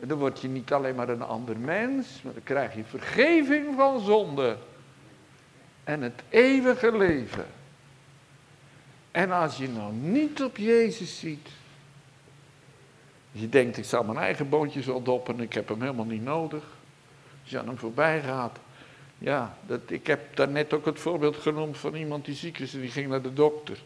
En 0.00 0.08
dan 0.08 0.18
word 0.18 0.40
je 0.40 0.48
niet 0.48 0.72
alleen 0.72 0.94
maar 0.94 1.08
een 1.08 1.22
ander 1.22 1.58
mens, 1.58 2.22
maar 2.22 2.32
dan 2.32 2.42
krijg 2.42 2.74
je 2.74 2.84
vergeving 2.84 3.74
van 3.76 4.00
zonde. 4.00 4.56
En 5.90 6.02
het 6.02 6.22
eeuwige 6.28 6.96
leven. 6.96 7.46
En 9.10 9.30
als 9.30 9.56
je 9.56 9.68
nou 9.68 9.92
niet 9.92 10.42
op 10.42 10.56
Jezus 10.56 11.18
ziet. 11.18 11.48
Je 13.32 13.48
denkt, 13.48 13.76
ik 13.76 13.84
zal 13.84 14.04
mijn 14.04 14.18
eigen 14.18 14.48
boontjes 14.48 14.86
wel 14.86 15.02
doppen, 15.02 15.40
ik 15.40 15.52
heb 15.52 15.68
hem 15.68 15.80
helemaal 15.80 16.04
niet 16.04 16.22
nodig. 16.22 16.62
Als 17.42 17.50
je 17.50 17.58
aan 17.58 17.66
hem 17.66 17.78
voorbij 17.78 18.20
gaat. 18.20 18.58
Ja, 19.18 19.56
dat, 19.66 19.80
ik 19.86 20.06
heb 20.06 20.36
daarnet 20.36 20.72
ook 20.72 20.84
het 20.84 21.00
voorbeeld 21.00 21.36
genoemd 21.36 21.78
van 21.78 21.94
iemand 21.94 22.24
die 22.24 22.34
ziek 22.34 22.58
is 22.58 22.74
en 22.74 22.80
die 22.80 22.90
ging 22.90 23.08
naar 23.08 23.22
de 23.22 23.32
dokter. 23.32 23.78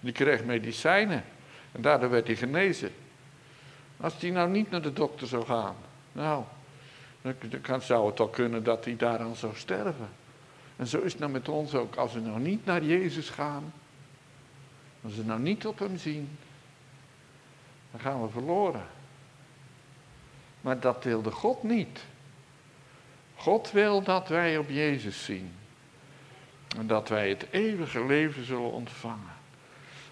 Die 0.00 0.12
kreeg 0.12 0.44
medicijnen 0.44 1.24
en 1.72 1.82
daardoor 1.82 2.10
werd 2.10 2.26
hij 2.26 2.36
genezen. 2.36 2.90
Als 3.96 4.14
hij 4.20 4.30
nou 4.30 4.50
niet 4.50 4.70
naar 4.70 4.82
de 4.82 4.92
dokter 4.92 5.26
zou 5.26 5.44
gaan, 5.44 5.76
nou, 6.12 6.44
dan 7.62 7.82
zou 7.82 8.06
het 8.06 8.20
al 8.20 8.28
kunnen 8.28 8.64
dat 8.64 8.84
hij 8.84 8.96
daaraan 8.96 9.36
zou 9.36 9.52
sterven. 9.56 10.22
En 10.76 10.86
zo 10.86 11.00
is 11.00 11.12
het 11.12 11.20
nou 11.20 11.32
met 11.32 11.48
ons 11.48 11.74
ook. 11.74 11.96
Als 11.96 12.12
we 12.12 12.20
nou 12.20 12.40
niet 12.40 12.64
naar 12.64 12.84
Jezus 12.84 13.30
gaan, 13.30 13.72
als 15.02 15.14
we 15.14 15.22
nou 15.22 15.40
niet 15.40 15.66
op 15.66 15.78
hem 15.78 15.98
zien, 15.98 16.38
dan 17.90 18.00
gaan 18.00 18.22
we 18.22 18.28
verloren. 18.28 18.86
Maar 20.60 20.80
dat 20.80 21.04
wilde 21.04 21.30
God 21.30 21.62
niet. 21.62 22.00
God 23.36 23.70
wil 23.70 24.02
dat 24.02 24.28
wij 24.28 24.58
op 24.58 24.68
Jezus 24.68 25.24
zien. 25.24 25.52
En 26.76 26.86
dat 26.86 27.08
wij 27.08 27.28
het 27.28 27.46
eeuwige 27.50 28.06
leven 28.06 28.44
zullen 28.44 28.72
ontvangen. 28.72 29.32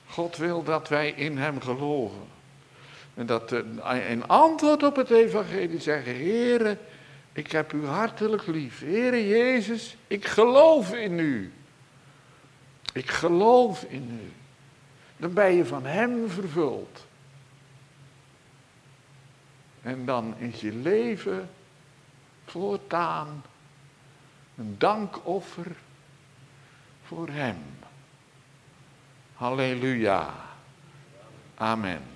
God 0.09 0.37
wil 0.37 0.63
dat 0.63 0.89
wij 0.89 1.11
in 1.11 1.39
Hem 1.39 1.61
geloven. 1.61 2.27
En 3.15 3.27
dat 3.27 3.53
in 4.09 4.27
antwoord 4.27 4.83
op 4.83 4.97
het 4.97 5.11
evangelie 5.11 5.81
zeggen, 5.81 6.15
Heere, 6.15 6.79
ik 7.33 7.53
heb 7.53 7.73
u 7.73 7.87
hartelijk 7.87 8.47
lief. 8.47 8.81
Heere 8.81 9.29
Jezus, 9.29 9.97
ik 10.07 10.27
geloof 10.27 10.95
in 10.95 11.19
u. 11.19 11.53
Ik 12.93 13.11
geloof 13.11 13.83
in 13.83 14.21
u. 14.23 14.33
Dan 15.17 15.33
ben 15.33 15.53
je 15.53 15.67
van 15.67 15.87
Hem 15.87 16.31
vervuld. 16.31 17.07
En 19.83 20.05
dan 20.05 20.35
is 20.39 20.61
je 20.61 20.73
leven 20.73 21.51
voortaan 22.45 23.43
een 24.57 24.75
dankoffer 24.79 25.77
voor 27.03 27.29
Hem. 27.29 27.59
Halleluja. 29.35 30.35
Amen. 31.55 32.12